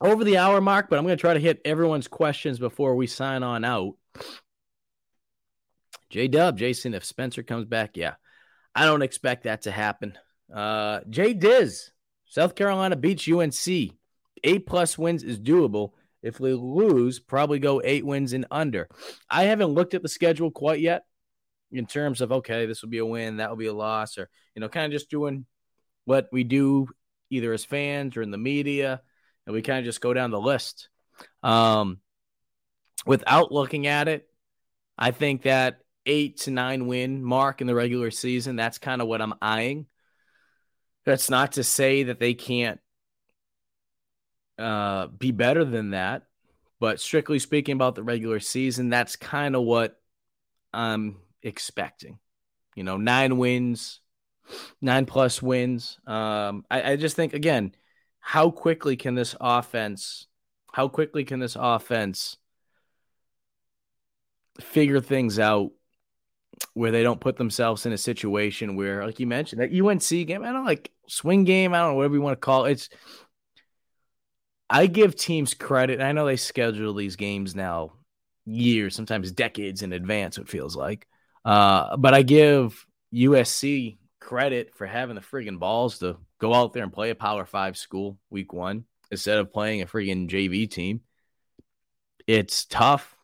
[0.00, 3.06] over the hour mark, but I'm going to try to hit everyone's questions before we
[3.06, 3.94] sign on out.
[6.10, 8.14] J Dub, Jason, if Spencer comes back, yeah,
[8.74, 10.16] I don't expect that to happen.
[10.54, 11.90] Uh, Jay Diz,
[12.26, 13.92] South Carolina beats UNC.
[14.44, 15.92] Eight plus wins is doable.
[16.22, 18.88] If we lose, probably go eight wins and under.
[19.30, 21.04] I haven't looked at the schedule quite yet
[21.72, 24.28] in terms of, okay, this will be a win, that will be a loss, or,
[24.54, 25.46] you know, kind of just doing
[26.04, 26.88] what we do
[27.30, 29.00] either as fans or in the media
[29.46, 30.88] and we kind of just go down the list.
[31.42, 32.00] Um,
[33.06, 34.28] without looking at it,
[34.98, 39.08] I think that eight to nine win mark in the regular season, that's kind of
[39.08, 39.86] what I'm eyeing.
[41.04, 42.80] That's not to say that they can't
[44.58, 46.24] uh, be better than that,
[46.80, 50.00] but strictly speaking about the regular season, that's kind of what
[50.72, 52.18] I'm expecting.
[52.74, 54.00] You know, nine wins,
[54.80, 55.98] nine plus wins.
[56.06, 57.74] Um, I, I just think again,
[58.18, 60.26] how quickly can this offense
[60.76, 62.36] how quickly can this offense
[64.60, 65.70] figure things out
[66.74, 70.42] where they don't put themselves in a situation where like you mentioned that UNC game
[70.42, 72.88] I don't like swing game I don't know whatever you want to call it it's
[74.70, 77.92] I give teams credit I know they schedule these games now
[78.46, 81.06] years sometimes decades in advance it feels like
[81.46, 82.84] uh, but I give
[83.14, 87.46] USC credit for having the friggin' balls to go out there and play a Power
[87.46, 91.02] Five school week one instead of playing a friggin' JV team.
[92.26, 93.15] It's tough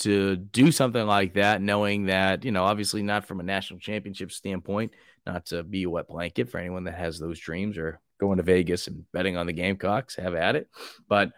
[0.00, 4.30] to do something like that, knowing that, you know, obviously not from a national championship
[4.32, 4.92] standpoint,
[5.26, 8.42] not to be a wet blanket for anyone that has those dreams or going to
[8.42, 10.68] Vegas and betting on the Gamecocks, have at it.
[11.08, 11.32] But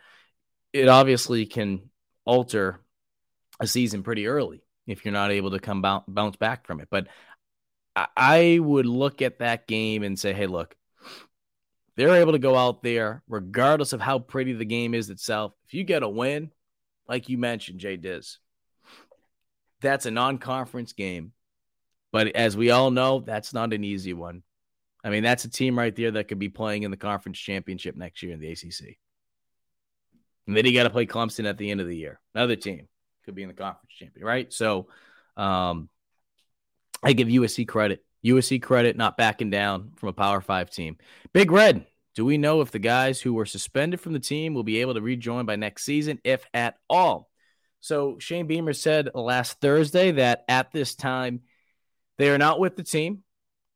[0.72, 1.90] it obviously can
[2.24, 2.80] alter
[3.58, 6.88] a season pretty early if you're not able to come bounce back from it.
[6.90, 7.08] But
[7.96, 10.74] I would look at that game and say, hey, look,
[11.96, 15.52] they're able to go out there, regardless of how pretty the game is itself.
[15.66, 16.50] If you get a win,
[17.08, 18.38] like you mentioned, Jay Diz,
[19.80, 21.32] that's a non conference game.
[22.12, 24.42] But as we all know, that's not an easy one.
[25.04, 27.96] I mean, that's a team right there that could be playing in the conference championship
[27.96, 28.98] next year in the ACC.
[30.46, 32.20] And then you got to play Clemson at the end of the year.
[32.34, 32.88] Another team
[33.24, 34.52] could be in the conference champion, right?
[34.52, 34.88] So,
[35.36, 35.88] um,
[37.02, 38.04] I give USC credit.
[38.24, 40.98] USC credit not backing down from a Power Five team.
[41.32, 44.64] Big Red, do we know if the guys who were suspended from the team will
[44.64, 47.29] be able to rejoin by next season, if at all?
[47.80, 51.40] So Shane Beamer said last Thursday that at this time
[52.18, 53.22] they are not with the team.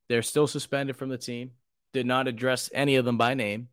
[0.09, 1.53] They're still suspended from the team.
[1.93, 3.69] Did not address any of them by name,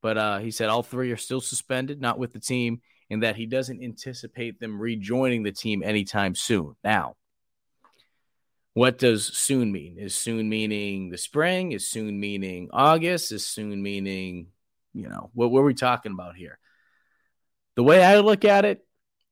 [0.00, 2.80] but uh, he said all three are still suspended, not with the team,
[3.10, 6.74] and that he doesn't anticipate them rejoining the team anytime soon.
[6.82, 7.16] Now,
[8.72, 9.98] what does soon mean?
[9.98, 11.72] Is soon meaning the spring?
[11.72, 13.32] Is soon meaning August?
[13.32, 14.48] Is soon meaning,
[14.92, 16.58] you know, what, are we talking about here?
[17.76, 18.84] The way I look at it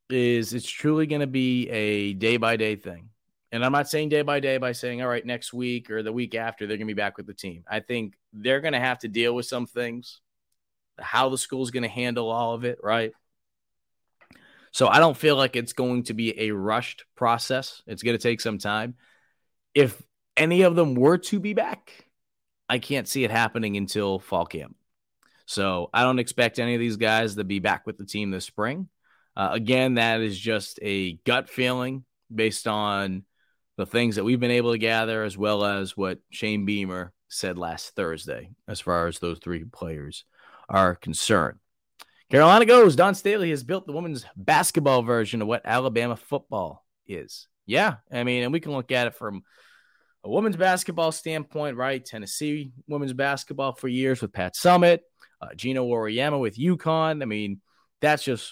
[0.09, 3.09] is it's truly going to be a day by day thing.
[3.51, 6.11] And I'm not saying day by day by saying, all right, next week or the
[6.11, 7.63] week after, they're going to be back with the team.
[7.69, 10.21] I think they're going to have to deal with some things,
[10.99, 13.11] how the school's going to handle all of it, right?
[14.71, 17.83] So I don't feel like it's going to be a rushed process.
[17.85, 18.95] It's going to take some time.
[19.75, 20.01] If
[20.35, 22.07] any of them were to be back,
[22.67, 24.75] I can't see it happening until fall camp.
[25.45, 28.45] So I don't expect any of these guys to be back with the team this
[28.45, 28.89] spring.
[29.35, 32.03] Uh, again, that is just a gut feeling
[32.33, 33.23] based on
[33.77, 37.57] the things that we've been able to gather, as well as what Shane Beamer said
[37.57, 40.25] last Thursday, as far as those three players
[40.69, 41.57] are concerned.
[42.29, 42.95] Carolina goes.
[42.95, 47.47] Dawn Staley has built the women's basketball version of what Alabama football is.
[47.65, 49.43] Yeah, I mean, and we can look at it from
[50.23, 52.03] a women's basketball standpoint, right?
[52.03, 54.99] Tennessee women's basketball for years with Pat Summitt,
[55.41, 57.21] uh, Geno Auriemma with UConn.
[57.21, 57.61] I mean,
[58.01, 58.51] that's just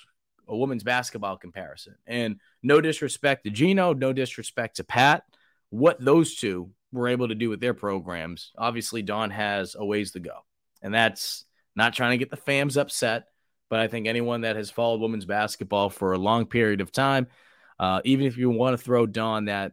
[0.51, 1.95] a women's basketball comparison.
[2.05, 5.23] And no disrespect to Geno, no disrespect to Pat.
[5.69, 10.11] What those two were able to do with their programs, obviously, Dawn has a ways
[10.11, 10.39] to go.
[10.81, 11.45] And that's
[11.75, 13.25] not trying to get the fans upset,
[13.69, 17.27] but I think anyone that has followed women's basketball for a long period of time,
[17.79, 19.71] uh, even if you want to throw Dawn that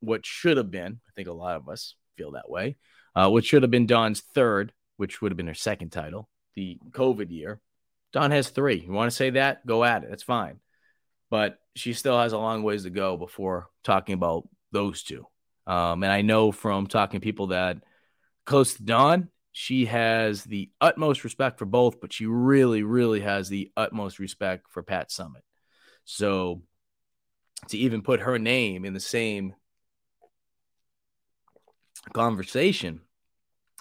[0.00, 2.76] what should have been, I think a lot of us feel that way,
[3.16, 6.78] uh, what should have been Dawn's third, which would have been her second title, the
[6.90, 7.60] COVID year,
[8.12, 8.80] Dawn has three.
[8.80, 9.66] You want to say that?
[9.66, 10.10] Go at it.
[10.10, 10.60] That's fine.
[11.30, 15.26] But she still has a long ways to go before talking about those two.
[15.66, 17.78] Um, and I know from talking to people that
[18.46, 23.48] close to Dawn, she has the utmost respect for both, but she really, really has
[23.48, 25.42] the utmost respect for Pat Summitt.
[26.04, 26.62] So
[27.68, 29.54] to even put her name in the same
[32.14, 33.00] conversation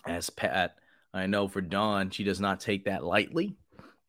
[0.06, 0.76] as Pat,
[1.14, 3.56] I know for Dawn, she does not take that lightly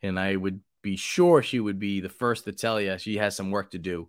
[0.02, 3.36] and I would be sure she would be the first to tell you she has
[3.36, 4.08] some work to do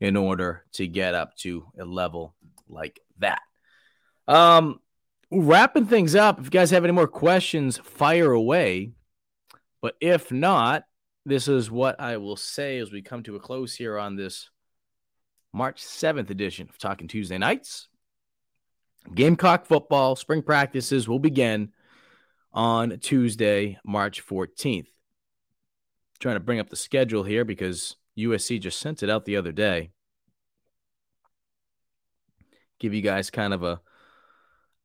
[0.00, 2.34] in order to get up to a level
[2.68, 3.40] like that.
[4.28, 4.80] Um,
[5.30, 6.38] wrapping things up.
[6.38, 8.92] If you guys have any more questions, fire away.
[9.80, 10.84] But if not,
[11.24, 14.50] this is what I will say as we come to a close here on this
[15.52, 17.88] March 7th edition of Talking Tuesday Nights.
[19.14, 21.72] Gamecock football spring practices will begin
[22.52, 24.86] on Tuesday, March 14th
[26.22, 29.52] trying to bring up the schedule here because USC just sent it out the other
[29.52, 29.90] day.
[32.78, 33.80] Give you guys kind of a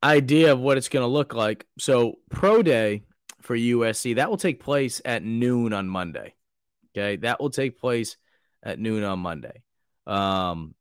[0.02, 1.66] idea of what it's going to look like.
[1.78, 3.04] So, pro day
[3.40, 6.34] for USC that will take place at noon on Monday.
[6.96, 8.16] Okay, that will take place
[8.62, 9.62] at noon on Monday.
[10.06, 10.74] Um,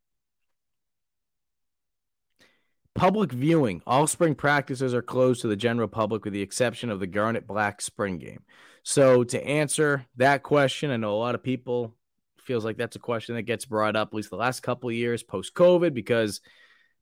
[2.96, 3.82] public viewing.
[3.86, 7.46] All spring practices are closed to the general public with the exception of the Garnet
[7.46, 8.44] Black spring game.
[8.90, 11.94] So to answer that question, I know a lot of people
[12.40, 15.24] feels like that's a question that gets brought up at least the last couple years
[15.24, 16.40] post COVID because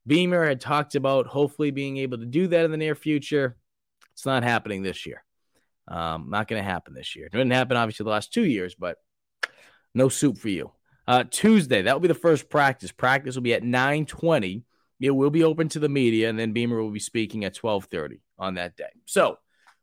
[0.08, 3.56] Beamer had talked about hopefully being able to do that in the near future.
[4.14, 5.24] It's not happening this year.
[5.88, 7.28] Um, not going to happen this year.
[7.28, 8.98] It didn't happen obviously the last two years, but
[9.94, 10.72] no soup for you.
[11.08, 12.92] Uh, Tuesday, that will be the first practice.
[12.92, 14.64] Practice will be at 9:20.
[15.00, 18.22] It will be open to the media, and then Beamer will be speaking at 12:30
[18.40, 18.90] on that day.
[19.06, 19.38] So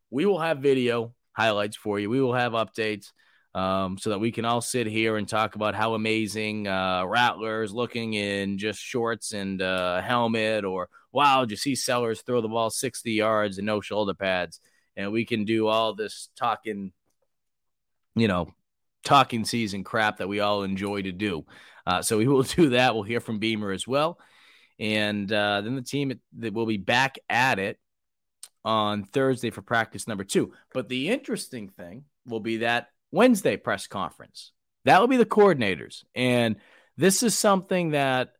[0.09, 2.09] we will have video highlights for you.
[2.09, 3.11] We will have updates
[3.55, 7.71] um, so that we can all sit here and talk about how amazing uh, Rattler's
[7.71, 12.47] looking in just shorts and uh, helmet, or wow, did you see Sellers throw the
[12.47, 14.59] ball 60 yards and no shoulder pads?
[14.95, 16.91] And we can do all this talking,
[18.15, 18.53] you know,
[19.03, 21.45] talking season crap that we all enjoy to do.
[21.85, 22.95] Uh, so we will do that.
[22.95, 24.19] We'll hear from Beamer as well.
[24.79, 27.77] And uh, then the team that will be back at it
[28.65, 30.53] on Thursday for practice number two.
[30.73, 34.51] But the interesting thing will be that Wednesday press conference.
[34.85, 36.03] That will be the coordinators.
[36.15, 36.57] And
[36.97, 38.33] this is something that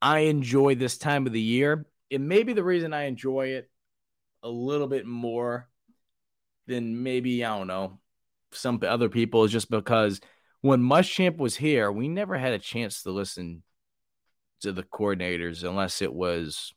[0.00, 1.86] I enjoy this time of the year.
[2.10, 3.70] It may be the reason I enjoy it
[4.42, 5.68] a little bit more
[6.66, 7.98] than maybe, I don't know,
[8.52, 10.20] some other people is just because
[10.60, 13.62] when Muschamp was here, we never had a chance to listen
[14.60, 16.72] to the coordinators unless it was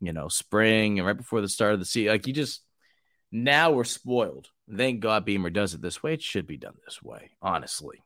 [0.00, 2.12] you know, spring and right before the start of the season.
[2.12, 2.62] Like you just
[3.32, 4.48] now we're spoiled.
[4.74, 6.14] Thank God Beamer does it this way.
[6.14, 8.02] It should be done this way, honestly.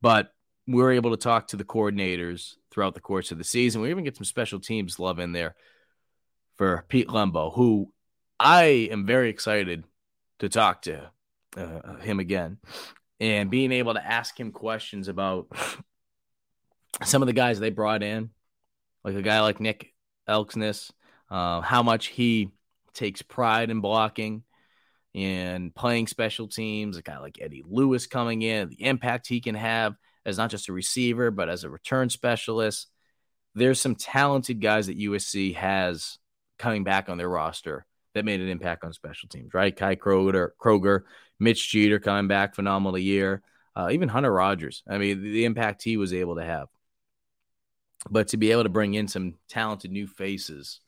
[0.00, 0.32] But
[0.66, 3.80] we are able to talk to the coordinators throughout the course of the season.
[3.80, 5.54] We even get some special teams love in there
[6.56, 7.92] for Pete Lembo, who
[8.38, 9.84] I am very excited
[10.40, 11.10] to talk to
[11.56, 12.58] uh, him again
[13.20, 15.48] and being able to ask him questions about
[17.04, 18.30] some of the guys they brought in,
[19.04, 19.92] like a guy like Nick
[20.28, 20.90] Elksnis,
[21.30, 22.50] uh, how much he
[22.94, 24.42] takes pride in blocking
[25.14, 26.96] and playing special teams.
[26.96, 29.94] A guy like Eddie Lewis coming in, the impact he can have
[30.24, 32.88] as not just a receiver, but as a return specialist.
[33.54, 36.18] there's some talented guys that USC has
[36.58, 39.74] coming back on their roster that made an impact on special teams, right?
[39.74, 41.02] Kai Kroeger, Kroeger
[41.38, 43.42] Mitch Jeter coming back, phenomenal year.
[43.74, 44.82] Uh, even Hunter Rogers.
[44.88, 46.68] I mean, the impact he was able to have.
[48.10, 50.80] But to be able to bring in some talented new faces,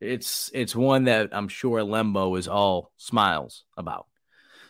[0.00, 4.06] it's it's one that I'm sure Lembo is all smiles about.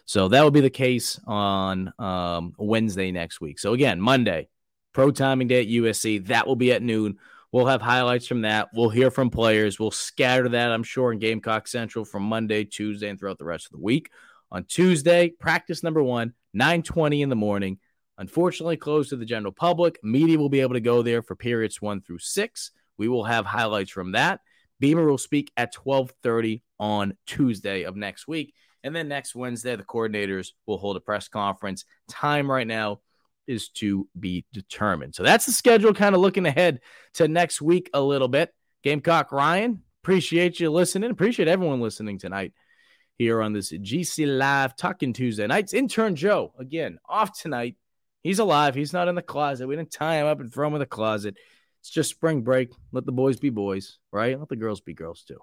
[0.04, 3.60] So that will be the case on um, Wednesday next week.
[3.60, 4.48] So again, Monday,
[4.92, 6.26] pro timing day at USC.
[6.26, 7.18] That will be at noon.
[7.52, 8.68] We'll have highlights from that.
[8.74, 9.78] We'll hear from players.
[9.78, 13.66] We'll scatter that, I'm sure, in Gamecock Central from Monday, Tuesday, and throughout the rest
[13.66, 14.10] of the week.
[14.52, 17.78] On Tuesday, practice number one, 9:20 in the morning.
[18.20, 19.98] Unfortunately, closed to the general public.
[20.04, 22.70] Media will be able to go there for periods one through six.
[22.98, 24.40] We will have highlights from that.
[24.78, 28.52] Beamer will speak at 12:30 on Tuesday of next week.
[28.84, 31.86] And then next Wednesday, the coordinators will hold a press conference.
[32.08, 33.00] Time right now
[33.46, 35.14] is to be determined.
[35.14, 36.80] So that's the schedule, kind of looking ahead
[37.14, 38.54] to next week a little bit.
[38.82, 41.10] Gamecock Ryan, appreciate you listening.
[41.10, 42.52] Appreciate everyone listening tonight
[43.16, 45.72] here on this GC Live Talking Tuesday nights.
[45.72, 47.76] Intern Joe, again, off tonight.
[48.22, 48.74] He's alive.
[48.74, 49.66] He's not in the closet.
[49.66, 51.36] We didn't tie him up and throw him in the closet.
[51.80, 52.72] It's just spring break.
[52.92, 54.38] Let the boys be boys, right?
[54.38, 55.38] Let the girls be girls too.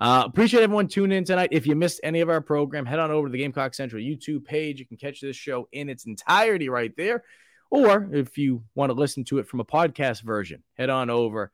[0.00, 1.50] Uh, appreciate everyone tuning in tonight.
[1.52, 4.44] If you missed any of our program, head on over to the Gamecock Central YouTube
[4.44, 4.80] page.
[4.80, 7.24] You can catch this show in its entirety right there.
[7.70, 11.52] Or if you want to listen to it from a podcast version, head on over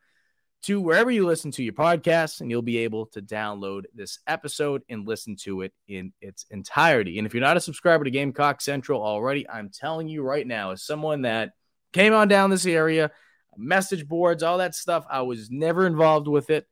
[0.67, 4.83] to wherever you listen to your podcasts and you'll be able to download this episode
[4.89, 7.19] and listen to it in its entirety.
[7.19, 10.73] And if you're not a subscriber to Gamecock Central already, I'm telling you right now,
[10.73, 11.53] as someone that
[11.93, 13.13] came on down this area,
[13.57, 16.67] message boards, all that stuff, I was never involved with it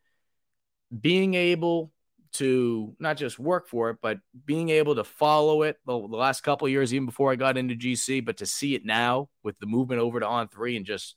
[1.01, 1.93] being able
[2.33, 6.41] to not just work for it, but being able to follow it the, the last
[6.41, 9.67] couple years, even before I got into GC, but to see it now with the
[9.67, 11.15] movement over to On3 and just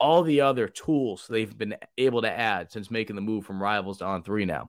[0.00, 3.98] all the other tools they've been able to add since making the move from rivals
[3.98, 4.68] to On3 now.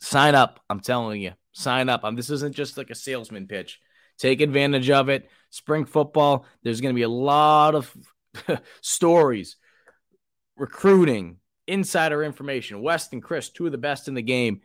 [0.00, 0.60] Sign up.
[0.68, 2.04] I'm telling you, sign up.
[2.04, 3.80] Um, this isn't just like a salesman pitch.
[4.18, 5.28] Take advantage of it.
[5.50, 7.96] Spring football, there's going to be a lot of
[8.80, 9.56] stories,
[10.56, 12.82] recruiting, insider information.
[12.82, 14.60] West and Chris, two of the best in the game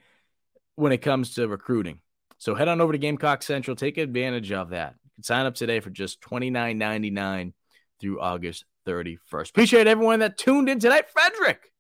[0.75, 1.99] when it comes to recruiting.
[2.37, 3.75] So head on over to Gamecock Central.
[3.75, 4.95] Take advantage of that.
[5.03, 7.53] You can sign up today for just $29.99
[7.99, 9.49] through August 31st.
[9.49, 11.09] Appreciate everyone that tuned in tonight.
[11.09, 11.71] Frederick,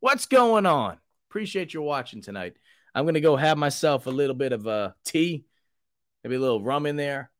[0.00, 0.98] what's going on?
[1.30, 2.54] Appreciate you watching tonight.
[2.94, 5.46] I'm going to go have myself a little bit of a tea,
[6.22, 7.30] maybe a little rum in there.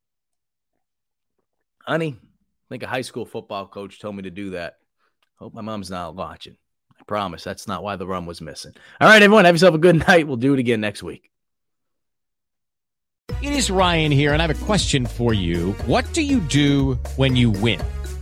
[1.86, 4.78] Honey, I think a high school football coach told me to do that.
[5.36, 6.56] Hope my mom's not watching.
[6.98, 8.72] I promise that's not why the rum was missing.
[9.00, 10.26] All right, everyone, have yourself a good night.
[10.26, 11.30] We'll do it again next week.
[13.42, 15.72] It is Ryan here, and I have a question for you.
[15.86, 17.80] What do you do when you win?